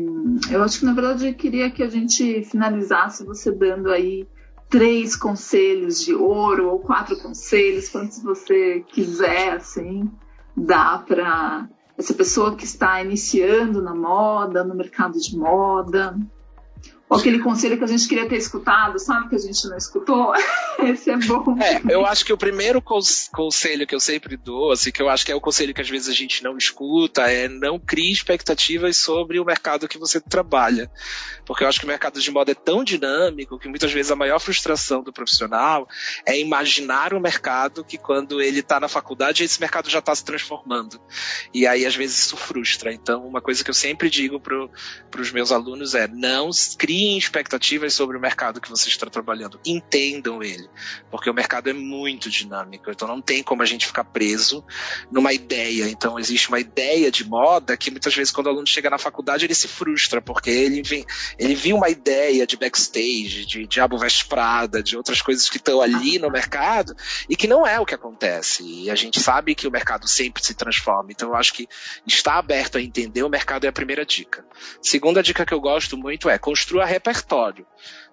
eu 0.52 0.62
acho 0.64 0.80
que, 0.80 0.86
na 0.86 0.94
verdade, 0.94 1.28
eu 1.28 1.34
queria 1.34 1.72
que 1.72 1.82
a 1.82 1.90
gente 1.90 2.44
finalizasse 2.44 3.26
você 3.26 3.52
dando 3.52 3.90
aí 3.90 4.28
três 4.70 5.16
conselhos 5.16 6.02
de 6.02 6.14
ouro 6.14 6.70
ou 6.70 6.80
quatro 6.80 7.18
conselhos, 7.18 7.90
quantos 7.90 8.22
você 8.22 8.86
quiser, 8.88 9.54
assim, 9.54 10.10
dá 10.56 11.00
para 11.00 11.68
essa 11.98 12.14
pessoa 12.14 12.56
que 12.56 12.66
está 12.66 13.04
iniciando 13.04 13.82
na 13.82 13.96
moda, 13.96 14.64
no 14.64 14.76
mercado 14.76 15.20
de 15.20 15.36
moda, 15.36 16.16
ou 17.12 17.18
aquele 17.18 17.40
conselho 17.40 17.78
que 17.78 17.84
a 17.84 17.88
gente 17.88 18.08
queria 18.08 18.26
ter 18.26 18.38
escutado, 18.38 18.98
sabe, 18.98 19.28
que 19.28 19.36
a 19.36 19.38
gente 19.38 19.68
não 19.68 19.76
escutou. 19.76 20.32
Esse 20.80 21.12
é 21.12 21.18
bom. 21.18 21.58
É, 21.60 21.94
eu 21.94 22.06
acho 22.06 22.24
que 22.24 22.32
o 22.32 22.38
primeiro 22.38 22.82
conselho 22.82 23.86
que 23.86 23.94
eu 23.94 24.00
sempre 24.00 24.38
dou, 24.38 24.72
assim, 24.72 24.94
que 24.94 25.02
eu 25.02 25.10
acho 25.10 25.26
que 25.26 25.32
é 25.32 25.36
o 25.36 25.42
conselho 25.42 25.74
que 25.74 25.82
às 25.82 25.90
vezes 25.90 26.08
a 26.08 26.14
gente 26.14 26.42
não 26.42 26.58
escuta, 26.58 27.24
é 27.24 27.50
não 27.50 27.78
crie 27.78 28.14
expectativas 28.14 28.96
sobre 28.96 29.42
o 29.42 29.46
mercado 29.46 29.90
que 29.90 29.98
você 29.98 30.22
trabalha. 30.22 30.90
Porque 31.46 31.66
eu 31.66 31.68
acho 31.68 31.80
que 31.80 31.86
o 31.86 31.90
mercado 31.90 32.22
de 32.22 32.32
moda 32.32 32.52
é 32.52 32.56
tão 32.56 32.82
dinâmico 32.82 33.60
que 33.60 33.68
muitas 33.68 33.92
vezes 33.92 34.10
a 34.10 34.16
maior 34.16 34.40
frustração 34.40 35.04
do 35.04 35.12
profissional 35.12 35.90
é 36.26 36.40
imaginar 36.40 37.14
o 37.14 37.18
um 37.18 37.20
mercado 37.20 37.84
que 37.84 37.98
quando 37.98 38.42
ele 38.42 38.62
está 38.62 38.80
na 38.80 38.88
faculdade, 38.88 39.44
esse 39.44 39.60
mercado 39.60 39.90
já 39.90 40.00
está 40.00 40.16
se 40.16 40.24
transformando. 40.24 40.98
E 41.54 41.68
aí, 41.68 41.86
às 41.86 41.94
vezes, 41.94 42.20
isso 42.20 42.38
frustra. 42.38 42.94
Então, 42.94 43.28
uma 43.28 43.42
coisa 43.42 43.66
que 43.66 43.70
eu 43.70 43.74
sempre 43.74 44.10
digo 44.10 44.40
para 44.40 45.22
os 45.22 45.32
meus 45.34 45.52
alunos 45.52 45.94
é 45.94 46.08
não 46.08 46.50
crie 46.78 47.01
criem 47.02 47.18
expectativas 47.18 47.96
sobre 47.96 48.16
o 48.16 48.20
mercado 48.20 48.62
que 48.62 48.70
você 48.70 48.88
está 48.88 49.08
trabalhando. 49.08 49.60
Entendam 49.66 50.44
ele. 50.44 50.70
Porque 51.10 51.30
o 51.30 51.34
mercado 51.34 51.70
é 51.70 51.74
muito 51.74 52.30
dinâmico. 52.30 52.92
Então 52.92 53.08
não 53.08 53.20
tem 53.20 53.42
como 53.42 53.64
a 53.64 53.66
gente 53.66 53.88
ficar 53.88 54.04
preso 54.04 54.64
numa 55.12 55.34
ideia. 55.34 55.90
Então 55.90 56.20
existe 56.20 56.50
uma 56.50 56.60
ideia 56.60 57.10
de 57.10 57.28
moda 57.28 57.76
que 57.76 57.90
muitas 57.90 58.14
vezes 58.14 58.32
quando 58.32 58.48
o 58.48 58.50
aluno 58.52 58.68
chega 58.68 58.90
na 58.90 59.00
faculdade 59.00 59.46
ele 59.46 59.56
se 59.56 59.68
frustra, 59.68 60.22
porque 60.22 60.52
ele, 60.52 60.84
vem, 60.84 61.04
ele 61.40 61.56
viu 61.56 61.76
uma 61.76 61.90
ideia 61.90 62.46
de 62.46 62.56
backstage, 62.56 63.46
de 63.46 63.66
Diabo 63.66 63.98
Veste 63.98 64.26
Prada, 64.26 64.84
de 64.84 64.96
outras 64.96 65.22
coisas 65.22 65.50
que 65.50 65.58
estão 65.58 65.82
ali 65.82 66.20
no 66.20 66.30
mercado 66.30 66.96
e 67.28 67.36
que 67.36 67.48
não 67.48 67.66
é 67.66 67.80
o 67.80 67.86
que 67.86 67.96
acontece. 67.96 68.64
E 68.64 68.92
a 68.92 68.96
gente 68.96 69.20
sabe 69.20 69.56
que 69.56 69.68
o 69.68 69.72
mercado 69.72 70.08
sempre 70.08 70.44
se 70.44 70.54
transforma. 70.54 71.12
Então 71.12 71.30
eu 71.30 71.36
acho 71.36 71.54
que 71.54 71.68
estar 72.06 72.38
aberto 72.38 72.78
a 72.78 72.82
entender 72.82 73.24
o 73.24 73.30
mercado 73.30 73.66
é 73.66 73.70
a 73.70 73.74
primeira 73.74 74.06
dica. 74.06 74.46
Segunda 74.82 75.24
dica 75.24 75.46
que 75.46 75.54
eu 75.54 75.60
gosto 75.60 75.98
muito 75.98 76.30
é 76.30 76.38
construa 76.38 76.91
repertório 76.92 77.66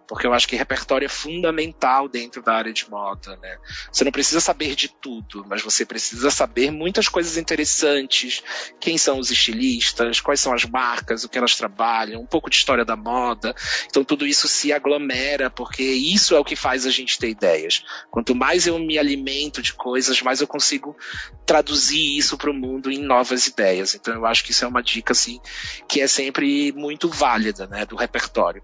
porque 0.09 0.27
eu 0.27 0.33
acho 0.33 0.49
que 0.49 0.57
repertório 0.57 1.05
é 1.05 1.09
fundamental 1.09 2.09
dentro 2.09 2.43
da 2.43 2.55
área 2.55 2.73
de 2.73 2.89
moda, 2.91 3.37
né? 3.37 3.59
Você 3.93 4.05
não 4.05 4.11
precisa 4.11 4.41
saber 4.41 4.75
de 4.75 4.89
tudo, 4.89 5.45
mas 5.47 5.61
você 5.61 5.85
precisa 5.85 6.31
saber 6.31 6.71
muitas 6.71 7.09
coisas 7.09 7.37
interessantes, 7.37 8.43
quem 8.81 8.97
são 8.97 9.19
os 9.19 9.31
estilistas, 9.31 10.21
quais 10.21 10.41
são 10.41 10.55
as 10.55 10.65
marcas, 10.65 11.25
o 11.25 11.29
que 11.29 11.37
elas 11.37 11.55
trabalham, 11.55 12.23
um 12.23 12.27
pouco 12.27 12.49
de 12.49 12.57
história 12.57 12.87
da 12.87 12.97
moda. 12.97 13.55
Então 13.87 14.03
tudo 14.03 14.27
isso 14.27 14.49
se 14.49 14.73
aglomera, 14.73 15.51
porque 15.51 15.83
isso 15.83 16.35
é 16.35 16.39
o 16.39 16.45
que 16.45 16.57
faz 16.57 16.87
a 16.87 16.91
gente 16.91 17.19
ter 17.19 17.29
ideias. 17.29 17.85
Quanto 18.11 18.35
mais 18.35 18.67
eu 18.67 18.79
me 18.79 18.99
alimento 18.99 19.61
de 19.61 19.75
coisas, 19.75 20.23
mais 20.23 20.41
eu 20.41 20.47
consigo 20.47 20.97
traduzir 21.45 22.17
isso 22.17 22.39
para 22.39 22.51
o 22.51 22.55
mundo 22.55 22.91
em 22.91 22.99
novas 22.99 23.47
ideias. 23.47 23.95
Então 23.95 24.15
eu 24.15 24.25
acho 24.25 24.43
que 24.43 24.53
isso 24.53 24.65
é 24.65 24.69
uma 24.69 24.83
dica 24.83 25.13
assim 25.13 25.39
que 25.87 26.01
é 26.01 26.07
sempre 26.07 26.73
muito 26.73 27.11
válida, 27.11 27.67
né, 27.67 27.85
do 27.85 27.95
repertório. 27.95 28.63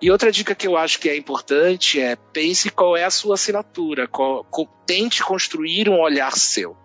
E 0.00 0.10
outra 0.10 0.30
dica 0.30 0.54
que 0.54 0.66
eu 0.66 0.76
acho 0.82 0.98
que 0.98 1.08
é 1.08 1.16
importante 1.16 2.00
é 2.00 2.16
pense 2.16 2.70
qual 2.70 2.96
é 2.96 3.04
a 3.04 3.10
sua 3.10 3.34
assinatura, 3.34 4.06
qual, 4.06 4.44
tente 4.86 5.22
construir 5.22 5.88
um 5.88 6.00
olhar 6.00 6.32
seu. 6.32 6.76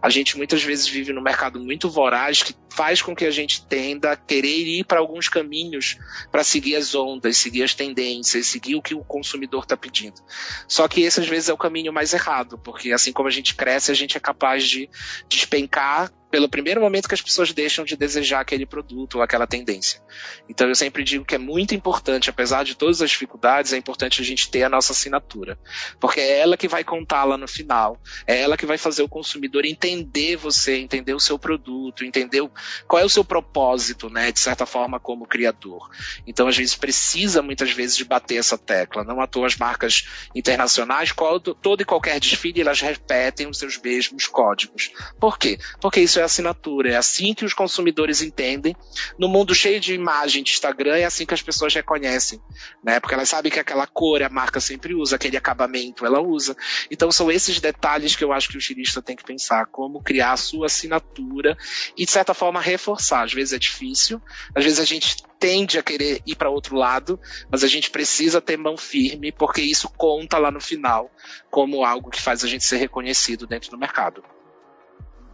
A 0.00 0.10
gente 0.10 0.36
muitas 0.36 0.62
vezes 0.62 0.88
vive 0.88 1.12
num 1.12 1.22
mercado 1.22 1.58
muito 1.58 1.88
voraz 1.88 2.42
que 2.42 2.54
faz 2.70 3.00
com 3.00 3.16
que 3.16 3.24
a 3.24 3.30
gente 3.30 3.64
tenda 3.66 4.12
a 4.12 4.16
querer 4.16 4.66
ir 4.66 4.84
para 4.84 4.98
alguns 4.98 5.28
caminhos 5.28 5.96
para 6.30 6.44
seguir 6.44 6.76
as 6.76 6.94
ondas, 6.94 7.38
seguir 7.38 7.62
as 7.62 7.74
tendências, 7.74 8.46
seguir 8.46 8.74
o 8.74 8.82
que 8.82 8.94
o 8.94 9.02
consumidor 9.02 9.62
está 9.62 9.76
pedindo. 9.76 10.20
Só 10.68 10.86
que 10.86 11.00
esse 11.00 11.20
às 11.20 11.26
vezes 11.26 11.48
é 11.48 11.52
o 11.52 11.58
caminho 11.58 11.92
mais 11.92 12.12
errado, 12.12 12.58
porque 12.58 12.92
assim 12.92 13.12
como 13.12 13.28
a 13.28 13.32
gente 13.32 13.54
cresce, 13.54 13.90
a 13.90 13.94
gente 13.94 14.16
é 14.16 14.20
capaz 14.20 14.64
de 14.64 14.90
despencar 15.28 16.12
pelo 16.30 16.48
primeiro 16.48 16.80
momento 16.80 17.08
que 17.08 17.14
as 17.14 17.22
pessoas 17.22 17.52
deixam 17.52 17.84
de 17.84 17.96
desejar 17.96 18.40
aquele 18.40 18.66
produto 18.66 19.16
ou 19.16 19.22
aquela 19.22 19.46
tendência. 19.46 20.02
Então 20.48 20.68
eu 20.68 20.74
sempre 20.74 21.04
digo 21.04 21.24
que 21.24 21.34
é 21.34 21.38
muito 21.38 21.74
importante, 21.74 22.28
apesar 22.28 22.64
de 22.64 22.74
todas 22.74 23.00
as 23.00 23.10
dificuldades, 23.10 23.72
é 23.72 23.76
importante 23.76 24.20
a 24.20 24.24
gente 24.24 24.50
ter 24.50 24.62
a 24.64 24.68
nossa 24.68 24.92
assinatura, 24.92 25.58
porque 26.00 26.20
é 26.20 26.40
ela 26.40 26.56
que 26.56 26.68
vai 26.68 26.84
contar 26.84 27.24
lá 27.24 27.38
no 27.38 27.45
final, 27.48 28.00
é 28.26 28.40
ela 28.40 28.56
que 28.56 28.66
vai 28.66 28.78
fazer 28.78 29.02
o 29.02 29.08
consumidor 29.08 29.64
entender 29.64 30.36
você, 30.36 30.76
entender 30.76 31.14
o 31.14 31.20
seu 31.20 31.38
produto, 31.38 32.04
entender 32.04 32.42
qual 32.86 33.02
é 33.02 33.04
o 33.04 33.08
seu 33.08 33.24
propósito, 33.24 34.08
né, 34.08 34.32
de 34.32 34.40
certa 34.40 34.66
forma 34.66 34.98
como 34.98 35.26
criador. 35.26 35.88
Então 36.26 36.48
a 36.48 36.52
gente 36.52 36.78
precisa 36.78 37.42
muitas 37.42 37.70
vezes 37.70 37.96
de 37.96 38.04
bater 38.04 38.36
essa 38.36 38.58
tecla. 38.58 39.04
Não 39.04 39.20
à 39.20 39.26
toa 39.26 39.46
as 39.46 39.56
marcas 39.56 40.06
internacionais, 40.34 41.12
todo 41.60 41.80
e 41.80 41.84
qualquer 41.84 42.20
desfile 42.20 42.60
elas 42.60 42.80
repetem 42.80 43.48
os 43.48 43.58
seus 43.58 43.78
mesmos 43.78 44.26
códigos. 44.26 44.90
Por 45.18 45.38
quê? 45.38 45.58
Porque 45.80 46.00
isso 46.00 46.18
é 46.18 46.22
assinatura. 46.22 46.92
É 46.92 46.96
assim 46.96 47.34
que 47.34 47.44
os 47.44 47.54
consumidores 47.54 48.22
entendem. 48.22 48.76
No 49.18 49.28
mundo 49.28 49.54
cheio 49.54 49.80
de 49.80 49.94
imagem 49.94 50.42
de 50.42 50.52
Instagram, 50.52 50.96
é 50.96 51.04
assim 51.04 51.26
que 51.26 51.34
as 51.34 51.42
pessoas 51.42 51.74
reconhecem, 51.74 52.40
né? 52.82 53.00
Porque 53.00 53.14
elas 53.14 53.28
sabem 53.28 53.50
que 53.50 53.60
aquela 53.60 53.86
cor 53.86 54.22
a 54.22 54.28
marca 54.28 54.60
sempre 54.60 54.94
usa, 54.94 55.16
aquele 55.16 55.36
acabamento 55.36 56.04
ela 56.04 56.20
usa. 56.20 56.56
Então 56.90 57.10
são 57.10 57.30
esses 57.36 57.60
detalhes 57.60 58.16
que 58.16 58.24
eu 58.24 58.32
acho 58.32 58.48
que 58.48 58.56
o 58.56 58.58
estilista 58.58 59.00
tem 59.00 59.14
que 59.14 59.24
pensar, 59.24 59.66
como 59.66 60.02
criar 60.02 60.32
a 60.32 60.36
sua 60.36 60.66
assinatura 60.66 61.56
e 61.96 62.04
de 62.04 62.10
certa 62.10 62.34
forma 62.34 62.60
reforçar. 62.60 63.24
Às 63.24 63.32
vezes 63.32 63.52
é 63.52 63.58
difícil, 63.58 64.20
às 64.54 64.64
vezes 64.64 64.80
a 64.80 64.84
gente 64.84 65.16
tende 65.38 65.78
a 65.78 65.82
querer 65.82 66.22
ir 66.26 66.34
para 66.34 66.50
outro 66.50 66.76
lado, 66.76 67.20
mas 67.50 67.62
a 67.62 67.68
gente 67.68 67.90
precisa 67.90 68.40
ter 68.40 68.56
mão 68.56 68.76
firme, 68.76 69.30
porque 69.30 69.60
isso 69.60 69.88
conta 69.90 70.38
lá 70.38 70.50
no 70.50 70.60
final 70.60 71.10
como 71.50 71.84
algo 71.84 72.10
que 72.10 72.20
faz 72.20 72.42
a 72.42 72.48
gente 72.48 72.64
ser 72.64 72.78
reconhecido 72.78 73.46
dentro 73.46 73.70
do 73.70 73.78
mercado. 73.78 74.24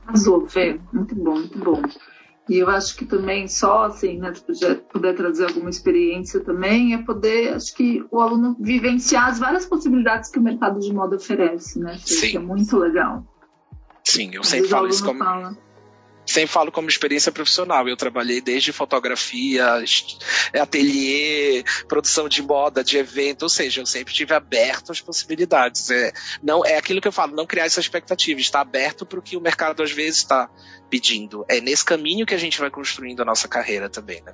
Arrasou, 0.07 0.49
Fê. 0.49 0.79
Muito 0.93 1.15
bom, 1.15 1.35
muito 1.35 1.59
bom. 1.59 1.83
E 2.49 2.59
eu 2.59 2.69
acho 2.69 2.97
que 2.97 3.05
também 3.05 3.47
só 3.47 3.85
assim, 3.85 4.19
né, 4.19 4.35
se 4.35 4.43
puder, 4.43 4.81
puder 4.93 5.15
trazer 5.15 5.47
alguma 5.47 5.71
experiência 5.71 6.41
também, 6.41 6.93
é 6.93 6.99
poder, 6.99 7.55
acho 7.55 7.75
que 7.75 8.05
o 8.11 8.21
aluno 8.21 8.57
vivenciar 8.59 9.29
as 9.29 9.39
várias 9.39 9.65
possibilidades 9.65 10.29
que 10.29 10.39
o 10.39 10.43
mercado 10.43 10.81
de 10.81 10.93
moda 10.93 11.17
oferece, 11.17 11.79
né? 11.79 11.99
Sim. 12.05 12.31
Que 12.31 12.37
é 12.37 12.41
muito 12.41 12.77
legal. 12.77 13.25
Sim, 14.05 14.31
eu 14.35 14.43
sempre 14.43 14.69
falo 14.69 14.89
isso 14.89 15.05
como. 15.05 15.21
Fala 15.21 15.57
sempre 16.33 16.53
falo 16.53 16.73
como 16.73 16.89
experiência 16.89 17.31
profissional. 17.31 17.89
Eu 17.89 17.97
trabalhei 17.97 18.41
desde 18.41 18.73
fotografia, 18.73 19.83
ateliê, 20.61 21.65
produção 21.87 22.29
de 22.29 22.43
moda, 22.43 22.83
de 22.83 22.97
evento, 22.97 23.43
ou 23.43 23.49
seja, 23.49 23.81
eu 23.81 23.87
sempre 23.87 24.13
tive 24.13 24.35
aberto 24.35 24.91
às 24.91 25.01
possibilidades. 25.01 25.91
É, 25.91 26.13
não, 26.43 26.65
é 26.65 26.77
aquilo 26.77 27.01
que 27.01 27.09
eu 27.09 27.13
falo, 27.13 27.37
não 27.37 27.47
criar 27.47 27.67
essa 27.67 27.81
expectativa, 27.81 28.41
estar 28.41 28.61
aberto 28.61 29.05
para 29.05 29.19
o 29.19 29.23
que 29.23 29.37
o 29.37 29.41
mercado 29.41 29.83
às 29.83 29.93
vezes 29.93 30.19
está 30.19 30.49
pedindo. 30.91 31.45
É 31.49 31.61
nesse 31.61 31.85
caminho 31.85 32.27
que 32.27 32.35
a 32.35 32.39
gente 32.39 32.59
vai 32.59 32.71
construindo 32.71 33.21
a 33.21 33.25
nossa 33.25 33.47
carreira 33.49 33.89
também, 33.89 34.23
né? 34.23 34.33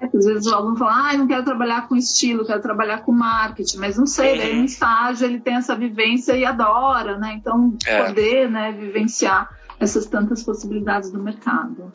É, 0.00 0.06
às 0.06 0.24
vezes 0.24 0.46
o 0.46 0.54
aluno 0.54 0.76
fala, 0.76 1.08
ah, 1.08 1.14
eu 1.14 1.18
não 1.18 1.26
quero 1.26 1.44
trabalhar 1.44 1.88
com 1.88 1.96
estilo, 1.96 2.46
quero 2.46 2.62
trabalhar 2.62 2.98
com 2.98 3.12
marketing, 3.12 3.78
mas 3.78 3.96
não 3.96 4.06
sei, 4.06 4.32
uhum. 4.32 4.38
daí 4.38 4.56
no 4.56 4.64
estágio 4.64 5.26
ele 5.26 5.40
tem 5.40 5.56
essa 5.56 5.74
vivência 5.74 6.36
e 6.36 6.44
adora, 6.44 7.18
né? 7.18 7.34
Então, 7.34 7.76
é. 7.86 8.04
poder 8.04 8.50
né, 8.50 8.72
vivenciar 8.72 9.48
essas 9.80 10.06
tantas 10.06 10.42
possibilidades 10.42 11.10
do 11.10 11.22
mercado. 11.22 11.92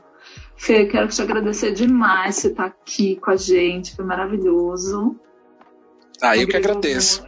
Fê, 0.56 0.86
quero 0.86 1.08
te 1.08 1.22
agradecer 1.22 1.74
demais 1.74 2.36
você 2.36 2.48
estar 2.48 2.66
aqui 2.66 3.18
com 3.18 3.32
a 3.32 3.36
gente, 3.36 3.96
foi 3.96 4.06
maravilhoso. 4.06 5.20
Ah, 6.22 6.38
eu 6.38 6.48
que 6.48 6.56
agradeço. 6.56 7.26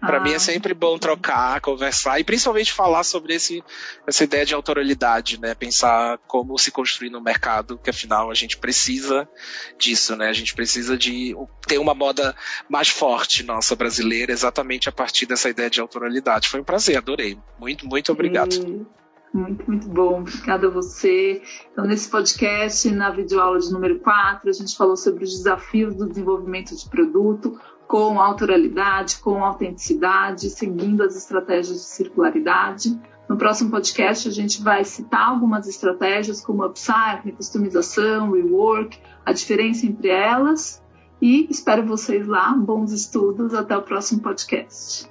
Para 0.00 0.18
ah. 0.18 0.20
mim 0.20 0.32
é 0.32 0.38
sempre 0.38 0.74
bom 0.74 0.96
trocar, 0.96 1.60
conversar 1.60 2.20
e 2.20 2.24
principalmente 2.24 2.72
falar 2.72 3.02
sobre 3.02 3.34
esse, 3.34 3.64
essa 4.06 4.22
ideia 4.22 4.46
de 4.46 4.54
autoralidade, 4.54 5.40
né? 5.40 5.56
Pensar 5.56 6.18
como 6.28 6.56
se 6.56 6.70
construir 6.70 7.10
no 7.10 7.20
mercado, 7.20 7.78
que 7.78 7.90
afinal 7.90 8.30
a 8.30 8.34
gente 8.34 8.56
precisa 8.58 9.28
disso, 9.76 10.14
né? 10.14 10.28
A 10.28 10.32
gente 10.32 10.54
precisa 10.54 10.96
de 10.96 11.34
ter 11.66 11.78
uma 11.78 11.94
moda 11.94 12.32
mais 12.68 12.88
forte 12.88 13.42
nossa 13.42 13.74
brasileira, 13.74 14.30
exatamente 14.30 14.88
a 14.88 14.92
partir 14.92 15.26
dessa 15.26 15.48
ideia 15.48 15.68
de 15.68 15.80
autoralidade. 15.80 16.48
Foi 16.48 16.60
um 16.60 16.64
prazer, 16.64 16.98
adorei. 16.98 17.36
Muito, 17.58 17.88
muito 17.88 18.12
obrigado. 18.12 18.52
E... 18.54 19.01
Muito, 19.32 19.64
muito 19.66 19.88
bom. 19.88 20.20
Obrigada 20.20 20.66
a 20.66 20.70
você. 20.70 21.40
Então, 21.72 21.86
nesse 21.86 22.08
podcast, 22.10 22.90
na 22.90 23.10
videoaula 23.10 23.58
de 23.58 23.72
número 23.72 23.98
4, 24.00 24.50
a 24.50 24.52
gente 24.52 24.76
falou 24.76 24.96
sobre 24.96 25.24
os 25.24 25.30
desafios 25.30 25.94
do 25.94 26.06
desenvolvimento 26.06 26.76
de 26.76 26.88
produto 26.88 27.58
com 27.88 28.20
autoralidade, 28.20 29.18
com 29.18 29.42
autenticidade, 29.44 30.50
seguindo 30.50 31.02
as 31.02 31.16
estratégias 31.16 31.78
de 31.78 31.84
circularidade. 31.84 32.98
No 33.28 33.36
próximo 33.36 33.70
podcast, 33.70 34.28
a 34.28 34.32
gente 34.32 34.62
vai 34.62 34.84
citar 34.84 35.28
algumas 35.28 35.66
estratégias 35.66 36.40
como 36.40 36.64
upcycling, 36.64 37.32
customização, 37.32 38.32
rework, 38.32 38.98
a 39.24 39.32
diferença 39.32 39.86
entre 39.86 40.08
elas. 40.08 40.82
E 41.20 41.46
espero 41.50 41.86
vocês 41.86 42.26
lá. 42.26 42.52
Bons 42.52 42.92
estudos. 42.92 43.54
Até 43.54 43.76
o 43.76 43.82
próximo 43.82 44.20
podcast. 44.20 45.10